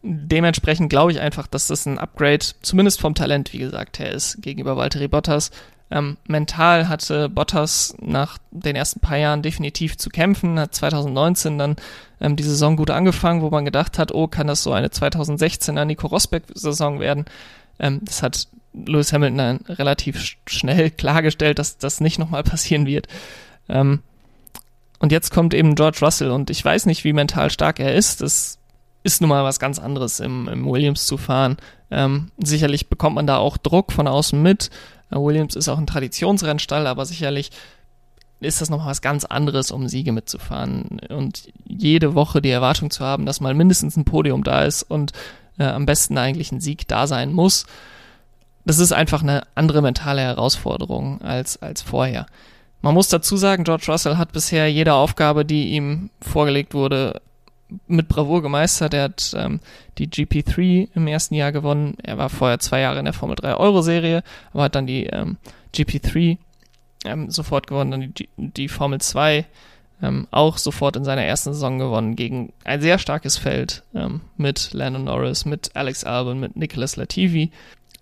Dementsprechend 0.03 0.89
glaube 0.89 1.13
ich 1.13 1.19
einfach, 1.21 1.47
dass 1.47 1.67
das 1.67 1.85
ein 1.85 1.97
Upgrade, 1.97 2.45
zumindest 2.61 2.99
vom 2.99 3.15
Talent, 3.15 3.53
wie 3.53 3.59
gesagt, 3.59 3.99
her 3.99 4.11
ist 4.11 4.41
gegenüber 4.41 4.77
Valtteri 4.77 5.07
Bottas. 5.07 5.49
Ähm, 5.91 6.17
mental 6.27 6.87
hatte 6.89 7.29
Bottas 7.29 7.95
nach 7.99 8.37
den 8.51 8.75
ersten 8.75 8.99
paar 8.99 9.17
Jahren 9.17 9.41
definitiv 9.41 9.97
zu 9.97 10.09
kämpfen, 10.09 10.59
hat 10.59 10.73
2019 10.73 11.57
dann 11.57 11.75
ähm, 12.19 12.35
die 12.35 12.43
Saison 12.43 12.75
gut 12.75 12.89
angefangen, 12.89 13.41
wo 13.41 13.49
man 13.49 13.65
gedacht 13.65 13.99
hat, 13.99 14.13
oh, 14.13 14.27
kann 14.27 14.47
das 14.47 14.63
so 14.63 14.71
eine 14.73 14.87
2016er 14.87 15.85
Nico 15.85 16.07
Rosberg-Saison 16.07 16.99
werden. 16.99 17.25
Ähm, 17.79 17.99
das 18.03 18.23
hat 18.23 18.47
Lewis 18.73 19.13
Hamilton 19.13 19.37
dann 19.37 19.57
relativ 19.69 20.35
schnell 20.47 20.89
klargestellt, 20.89 21.59
dass 21.59 21.77
das 21.77 22.01
nicht 22.01 22.17
nochmal 22.17 22.43
passieren 22.43 22.85
wird. 22.85 23.07
Ähm, 23.69 23.99
und 24.99 25.11
jetzt 25.11 25.31
kommt 25.31 25.53
eben 25.53 25.75
George 25.75 25.99
Russell 26.01 26.31
und 26.31 26.49
ich 26.49 26.63
weiß 26.63 26.85
nicht, 26.85 27.03
wie 27.03 27.13
mental 27.13 27.49
stark 27.49 27.79
er 27.79 27.93
ist. 27.93 28.21
Das 28.21 28.57
ist 29.03 29.21
nun 29.21 29.29
mal 29.29 29.43
was 29.43 29.59
ganz 29.59 29.77
anderes, 29.77 30.19
im, 30.21 30.47
im 30.47 30.65
Williams 30.65 31.05
zu 31.05 31.17
fahren. 31.17 31.57
Ähm, 31.91 32.31
sicherlich 32.41 32.87
bekommt 32.87 33.15
man 33.15 33.27
da 33.27 33.37
auch 33.37 33.57
Druck 33.57 33.91
von 33.91 34.07
außen 34.07 34.41
mit. 34.41 34.69
Williams 35.15 35.55
ist 35.55 35.69
auch 35.69 35.77
ein 35.77 35.87
Traditionsrennstall, 35.87 36.87
aber 36.87 37.05
sicherlich 37.05 37.51
ist 38.39 38.61
das 38.61 38.69
nochmal 38.69 38.87
was 38.87 39.01
ganz 39.01 39.25
anderes, 39.25 39.71
um 39.71 39.87
Siege 39.87 40.11
mitzufahren. 40.11 40.99
Und 41.09 41.47
jede 41.65 42.15
Woche 42.15 42.41
die 42.41 42.49
Erwartung 42.49 42.91
zu 42.91 43.03
haben, 43.03 43.25
dass 43.25 43.41
mal 43.41 43.53
mindestens 43.53 43.95
ein 43.95 44.05
Podium 44.05 44.43
da 44.43 44.63
ist 44.63 44.83
und 44.83 45.11
äh, 45.57 45.63
am 45.63 45.85
besten 45.85 46.17
eigentlich 46.17 46.51
ein 46.51 46.59
Sieg 46.59 46.87
da 46.87 47.07
sein 47.07 47.31
muss, 47.31 47.65
das 48.65 48.79
ist 48.79 48.93
einfach 48.93 49.21
eine 49.21 49.43
andere 49.55 49.81
mentale 49.81 50.21
Herausforderung 50.21 51.21
als, 51.21 51.61
als 51.61 51.81
vorher. 51.81 52.25
Man 52.81 52.93
muss 52.93 53.09
dazu 53.09 53.37
sagen, 53.37 53.63
George 53.63 53.85
Russell 53.87 54.17
hat 54.17 54.31
bisher 54.31 54.69
jede 54.71 54.93
Aufgabe, 54.93 55.45
die 55.45 55.69
ihm 55.69 56.09
vorgelegt 56.21 56.73
wurde, 56.73 57.21
mit 57.87 58.07
Bravour 58.07 58.41
gemeistert. 58.41 58.93
Er 58.93 59.03
hat 59.03 59.33
ähm, 59.35 59.59
die 59.97 60.07
GP3 60.07 60.89
im 60.93 61.07
ersten 61.07 61.35
Jahr 61.35 61.51
gewonnen. 61.51 61.95
Er 62.01 62.17
war 62.17 62.29
vorher 62.29 62.59
zwei 62.59 62.81
Jahre 62.81 62.99
in 62.99 63.05
der 63.05 63.13
Formel 63.13 63.35
3 63.35 63.55
Euro-Serie, 63.55 64.23
aber 64.51 64.63
hat 64.63 64.75
dann 64.75 64.87
die 64.87 65.05
ähm, 65.05 65.37
GP3 65.73 66.37
ähm, 67.05 67.29
sofort 67.29 67.67
gewonnen, 67.67 67.91
dann 67.91 68.13
die, 68.13 68.29
die 68.37 68.67
Formel 68.69 68.99
2 69.01 69.45
ähm, 70.01 70.27
auch 70.31 70.57
sofort 70.57 70.95
in 70.95 71.05
seiner 71.05 71.23
ersten 71.23 71.53
Saison 71.53 71.79
gewonnen 71.79 72.15
gegen 72.15 72.51
ein 72.63 72.81
sehr 72.81 72.99
starkes 72.99 73.37
Feld 73.37 73.83
ähm, 73.95 74.21
mit 74.37 74.73
Landon 74.73 75.05
Norris, 75.05 75.45
mit 75.45 75.71
Alex 75.75 76.03
Albon, 76.03 76.39
mit 76.39 76.55
Nicholas 76.55 76.95
Latifi. 76.95 77.51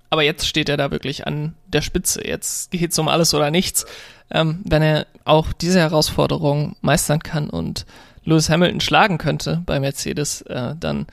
Aber 0.09 0.23
jetzt 0.23 0.45
steht 0.45 0.67
er 0.67 0.77
da 0.77 0.91
wirklich 0.91 1.25
an 1.25 1.55
der 1.67 1.81
Spitze. 1.81 2.27
Jetzt 2.27 2.71
geht's 2.71 2.99
um 2.99 3.07
alles 3.07 3.33
oder 3.33 3.49
nichts. 3.49 3.85
Ähm, 4.29 4.61
wenn 4.65 4.81
er 4.81 5.07
auch 5.23 5.53
diese 5.53 5.79
Herausforderung 5.79 6.75
meistern 6.81 7.19
kann 7.19 7.49
und 7.49 7.85
Lewis 8.23 8.49
Hamilton 8.49 8.81
schlagen 8.81 9.17
könnte 9.17 9.61
bei 9.65 9.79
Mercedes, 9.79 10.41
äh, 10.43 10.75
dann 10.79 11.07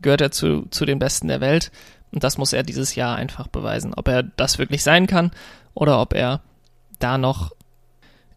gehört 0.00 0.20
er 0.20 0.30
zu, 0.30 0.66
zu 0.70 0.84
den 0.84 0.98
Besten 0.98 1.28
der 1.28 1.40
Welt. 1.40 1.70
Und 2.12 2.22
das 2.24 2.38
muss 2.38 2.52
er 2.52 2.62
dieses 2.62 2.94
Jahr 2.94 3.16
einfach 3.16 3.48
beweisen, 3.48 3.92
ob 3.94 4.08
er 4.08 4.22
das 4.22 4.58
wirklich 4.58 4.82
sein 4.82 5.06
kann 5.06 5.32
oder 5.74 6.00
ob 6.00 6.14
er 6.14 6.40
da 6.98 7.18
noch 7.18 7.52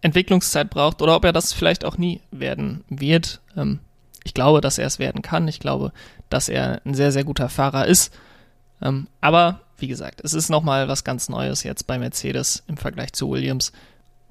Entwicklungszeit 0.02 0.70
braucht 0.70 1.02
oder 1.02 1.16
ob 1.16 1.26
er 1.26 1.34
das 1.34 1.54
vielleicht 1.54 1.86
auch 1.86 1.98
nie 1.98 2.22
werden 2.32 2.84
wird. 2.90 3.42
Ähm, 3.56 3.80
ich 4.24 4.34
glaube, 4.34 4.62
dass 4.62 4.78
er 4.78 4.88
es 4.88 5.00
werden 5.00 5.22
kann. 5.22 5.48
Ich 5.48 5.60
glaube, 5.60 5.92
dass 6.30 6.50
er 6.50 6.82
ein 6.86 6.96
sehr, 6.96 7.12
sehr 7.12 7.24
guter 7.24 7.50
Fahrer 7.50 7.86
ist. 7.86 8.14
Ähm, 8.82 9.08
aber 9.22 9.62
wie 9.78 9.88
gesagt, 9.88 10.22
es 10.24 10.34
ist 10.34 10.50
nochmal 10.50 10.88
was 10.88 11.04
ganz 11.04 11.30
Neues 11.30 11.64
jetzt 11.64 11.88
bei 11.88 12.00
Mercedes 12.00 12.64
im 12.68 12.78
Vergleich 12.78 13.14
zu 13.14 13.30
Williams. 13.30 13.72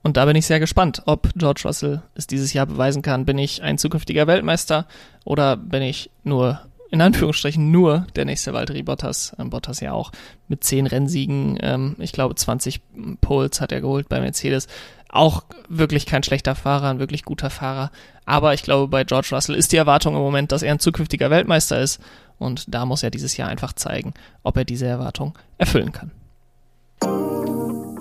Und 0.02 0.16
da 0.16 0.24
bin 0.24 0.36
ich 0.36 0.46
sehr 0.46 0.60
gespannt, 0.60 1.02
ob 1.06 1.30
George 1.34 1.62
Russell 1.64 2.02
es 2.14 2.26
dieses 2.26 2.52
Jahr 2.52 2.66
beweisen 2.66 3.02
kann. 3.02 3.24
Bin 3.24 3.38
ich 3.38 3.62
ein 3.62 3.78
zukünftiger 3.78 4.26
Weltmeister 4.26 4.86
oder 5.24 5.56
bin 5.56 5.82
ich 5.82 6.10
nur, 6.22 6.60
in 6.90 7.00
Anführungsstrichen, 7.00 7.72
nur 7.72 8.06
der 8.14 8.24
nächste 8.24 8.52
Valtteri 8.52 8.84
Bottas? 8.84 9.34
Ähm, 9.38 9.50
Bottas 9.50 9.80
ja 9.80 9.92
auch 9.92 10.12
mit 10.46 10.62
zehn 10.62 10.86
Rennsiegen, 10.86 11.58
ähm, 11.60 11.96
ich 11.98 12.12
glaube 12.12 12.36
20 12.36 12.80
Poles 13.20 13.60
hat 13.60 13.72
er 13.72 13.80
geholt 13.80 14.08
bei 14.08 14.20
Mercedes. 14.20 14.68
Auch 15.08 15.44
wirklich 15.68 16.06
kein 16.06 16.22
schlechter 16.22 16.54
Fahrer, 16.54 16.88
ein 16.88 16.98
wirklich 16.98 17.24
guter 17.24 17.50
Fahrer. 17.50 17.90
Aber 18.24 18.54
ich 18.54 18.62
glaube, 18.62 18.88
bei 18.88 19.04
George 19.04 19.28
Russell 19.32 19.54
ist 19.56 19.72
die 19.72 19.76
Erwartung 19.76 20.14
im 20.14 20.20
Moment, 20.20 20.52
dass 20.52 20.62
er 20.62 20.72
ein 20.72 20.78
zukünftiger 20.78 21.30
Weltmeister 21.30 21.80
ist. 21.80 22.00
Und 22.38 22.72
da 22.74 22.84
muss 22.86 23.02
er 23.02 23.10
dieses 23.10 23.36
Jahr 23.36 23.48
einfach 23.48 23.72
zeigen, 23.72 24.14
ob 24.42 24.56
er 24.56 24.64
diese 24.64 24.86
Erwartung 24.86 25.36
erfüllen 25.58 25.92
kann. 25.92 26.10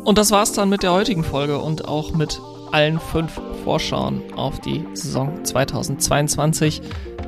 Und 0.05 0.19
das 0.19 0.29
war's 0.29 0.51
dann 0.51 0.69
mit 0.69 0.83
der 0.83 0.93
heutigen 0.93 1.23
Folge 1.23 1.57
und 1.57 1.87
auch 1.87 2.13
mit 2.13 2.39
allen 2.71 2.99
fünf 2.99 3.41
Vorschauen 3.63 4.21
auf 4.35 4.61
die 4.61 4.85
Saison 4.93 5.43
2022. 5.43 6.83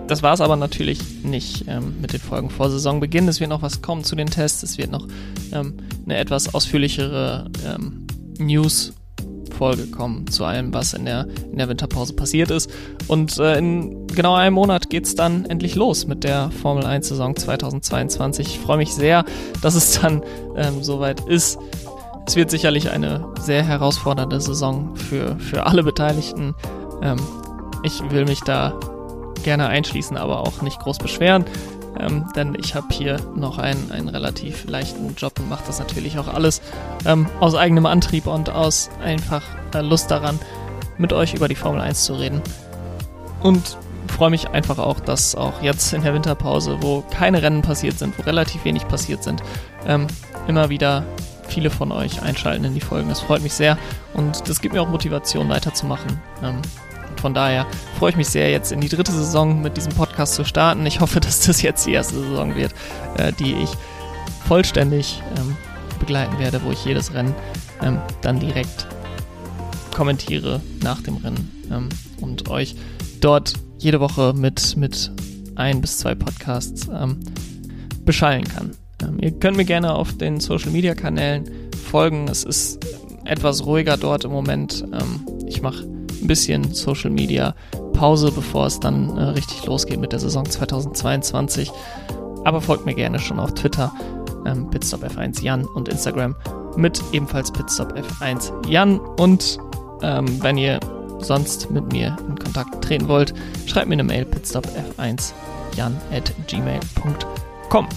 Das 0.08 0.22
war 0.22 0.36
es 0.36 0.42
aber 0.42 0.56
natürlich 0.58 1.00
nicht 1.24 1.66
ähm, 1.68 1.96
mit 2.00 2.14
den 2.14 2.20
Folgen 2.20 2.52
vor 2.52 2.70
Saisonbeginn. 2.70 3.28
Es 3.28 3.40
wird 3.40 3.50
noch 3.50 3.64
was 3.64 3.82
kommen 3.82 4.04
zu 4.04 4.16
den 4.16 4.28
Tests. 4.28 4.62
Es 4.62 4.78
wird 4.78 4.92
noch 4.92 5.08
ähm, 5.52 5.78
eine 6.06 6.18
etwas 6.18 6.54
ausführlichere 6.54 7.50
ähm, 7.66 8.06
News 8.38 8.94
Folge 9.58 9.88
kommen 9.88 10.28
zu 10.28 10.46
allem, 10.46 10.72
was 10.74 10.94
in 10.94 11.06
der, 11.06 11.28
in 11.52 11.58
der 11.58 11.68
Winterpause 11.68 12.14
passiert 12.14 12.52
ist. 12.52 12.70
Und 13.08 13.40
äh, 13.40 13.58
in 13.58 14.06
genau 14.08 14.36
einem 14.36 14.54
Monat 14.54 14.90
geht's 14.90 15.16
dann 15.16 15.46
endlich 15.46 15.76
los 15.76 16.06
mit 16.06 16.24
der 16.24 16.52
Formel 16.52 16.86
1 16.86 17.08
Saison 17.08 17.36
2022. 17.36 18.48
Ich 18.48 18.60
freue 18.60 18.78
mich 18.78 18.94
sehr, 18.94 19.26
dass 19.62 19.74
es 19.74 20.00
dann 20.00 20.22
ähm, 20.56 20.84
soweit 20.84 21.22
ist. 21.22 21.58
Es 22.28 22.36
wird 22.36 22.52
sicherlich 22.52 22.92
eine 22.92 23.26
sehr 23.40 23.64
herausfordernde 23.64 24.42
Saison 24.42 24.98
für, 24.98 25.40
für 25.40 25.66
alle 25.66 25.82
Beteiligten. 25.82 26.56
Ähm, 27.02 27.18
ich 27.84 28.02
will 28.12 28.26
mich 28.26 28.42
da 28.42 28.78
gerne 29.44 29.68
einschließen, 29.68 30.18
aber 30.18 30.42
auch 30.42 30.62
nicht 30.62 30.78
groß 30.80 30.98
beschweren, 30.98 31.46
ähm, 31.98 32.26
denn 32.36 32.54
ich 32.60 32.76
habe 32.76 32.88
hier 32.92 33.18
noch 33.34 33.60
einen, 33.60 33.94
einen 33.94 34.10
relativ 34.10 34.66
leichten 34.68 35.16
Job 35.16 35.40
und 35.40 35.48
mache 35.48 35.64
das 35.68 35.80
natürlich 35.80 36.20
auch 36.20 36.28
alles 36.28 36.62
ähm, 37.06 37.28
aus 37.40 37.56
eigenem 37.56 37.86
Antrieb 37.86 38.28
und 38.28 38.50
aus 38.50 38.90
einfach 39.02 39.44
äh, 39.74 39.80
Lust 39.80 40.12
daran, 40.12 40.38
mit 40.98 41.14
euch 41.14 41.34
über 41.34 41.48
die 41.48 41.56
Formel 41.56 41.80
1 41.80 42.04
zu 42.04 42.16
reden. 42.16 42.42
Und 43.42 43.78
freue 44.10 44.32
mich 44.32 44.50
einfach 44.50 44.80
auch, 44.80 45.00
dass 45.00 45.34
auch 45.34 45.62
jetzt 45.62 45.94
in 45.94 46.04
der 46.04 46.14
Winterpause, 46.14 46.80
wo 46.82 47.06
keine 47.10 47.42
Rennen 47.42 47.62
passiert 47.62 47.98
sind, 47.98 48.18
wo 48.18 48.24
relativ 48.24 48.66
wenig 48.66 48.86
passiert 48.90 49.24
sind, 49.24 49.42
ähm, 49.88 50.08
immer 50.50 50.68
wieder 50.68 51.06
viele 51.48 51.70
von 51.70 51.92
euch 51.92 52.22
einschalten 52.22 52.66
in 52.66 52.74
die 52.74 52.82
Folgen. 52.82 53.10
Das 53.10 53.22
freut 53.22 53.42
mich 53.42 53.54
sehr 53.54 53.78
und 54.14 54.48
das 54.48 54.62
gibt 54.62 54.74
mir 54.74 54.82
auch 54.82 54.90
Motivation 54.90 55.50
weiterzumachen. 55.50 56.20
Ähm, 56.44 56.62
von 57.22 57.34
daher 57.34 57.66
freue 57.98 58.12
ich 58.12 58.16
mich 58.16 58.28
sehr, 58.28 58.52
jetzt 58.52 58.72
in 58.72 58.82
die 58.82 58.90
dritte 58.90 59.12
Saison 59.12 59.62
mit 59.62 59.78
diesem 59.78 59.94
Podcast 59.94 60.36
zu 60.36 60.46
starten. 60.46 60.86
Ich 60.86 61.00
hoffe, 61.00 61.20
dass 61.22 61.42
das 61.42 61.62
jetzt 61.62 61.86
die 61.86 61.94
erste 61.94 62.16
Saison 62.16 62.56
wird, 62.56 62.74
äh, 63.18 63.32
die 63.34 63.54
ich 63.54 63.70
vollständig 64.48 65.22
ähm, 65.38 65.58
begleiten 66.00 66.38
werde, 66.40 66.62
wo 66.64 66.72
ich 66.72 66.86
jedes 66.86 67.14
Rennen 67.14 67.34
ähm, 67.82 68.00
dann 68.22 68.40
direkt 68.40 68.88
kommentiere 69.94 70.62
nach 70.84 71.02
dem 71.02 71.18
Rennen 71.18 71.52
ähm, 71.72 71.90
und 72.22 72.50
euch 72.50 72.76
dort 73.20 73.54
jede 73.80 74.00
Woche 74.00 74.34
mit, 74.36 74.78
mit 74.78 75.12
ein 75.56 75.82
bis 75.82 75.98
zwei 75.98 76.16
Podcasts 76.16 76.88
ähm, 76.88 77.20
beschallen 78.06 78.44
kann. 78.44 78.72
Ähm, 79.02 79.18
ihr 79.20 79.32
könnt 79.32 79.58
mir 79.58 79.66
gerne 79.66 79.94
auf 79.94 80.18
den 80.18 80.40
Social 80.40 80.72
Media 80.72 80.96
Kanälen 80.96 81.50
folgen. 81.90 82.28
Es 82.28 82.44
ist 82.44 82.80
etwas 83.26 83.66
ruhiger 83.66 83.98
dort 83.98 84.26
im 84.26 84.32
Moment. 84.32 84.86
Ähm, 84.94 85.26
ich 85.48 85.62
mache 85.62 85.84
ein 85.84 86.28
bisschen 86.28 86.74
Social 86.74 87.12
Media 87.12 87.56
Pause, 87.94 88.32
bevor 88.32 88.68
es 88.68 88.80
dann 88.80 89.18
äh, 89.18 89.24
richtig 89.30 89.66
losgeht 89.66 90.00
mit 90.00 90.12
der 90.12 90.20
Saison 90.20 90.46
2022. 90.46 91.72
Aber 92.44 92.62
folgt 92.62 92.86
mir 92.86 92.94
gerne 92.94 93.20
schon 93.20 93.40
auf 93.40 93.54
Twitter, 93.54 93.94
ähm, 94.46 94.70
pitstopf1 94.70 95.44
Jan 95.44 95.66
und 95.66 95.90
Instagram 95.90 96.36
mit 96.76 97.02
ebenfalls 97.12 97.52
pitstopf1 97.52 98.68
Jan. 98.68 99.00
Und 99.00 99.58
ähm, 100.02 100.42
wenn 100.42 100.58
ihr 100.58 100.80
sonst 101.20 101.72
mit 101.72 101.92
mir 101.92 102.16
in 102.28 102.38
Kontakt 102.38 102.84
treten 102.84 103.08
wollt, 103.08 103.34
schreibt 103.66 103.88
mir 103.88 103.94
eine 103.94 104.04
Mail 104.04 104.26
pitstopf1 104.26 105.34
jan 105.76 105.96
at 106.12 106.34
gmail.com. 106.48 107.88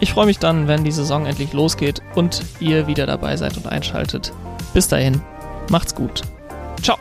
Ich 0.00 0.14
freue 0.14 0.26
mich 0.26 0.38
dann, 0.38 0.66
wenn 0.66 0.82
die 0.82 0.90
Saison 0.90 1.26
endlich 1.26 1.52
losgeht 1.52 2.00
und 2.14 2.42
ihr 2.58 2.86
wieder 2.86 3.06
dabei 3.06 3.36
seid 3.36 3.56
und 3.58 3.66
einschaltet. 3.66 4.32
Bis 4.72 4.88
dahin, 4.88 5.20
macht's 5.68 5.94
gut. 5.94 6.22
Ciao. 6.82 6.96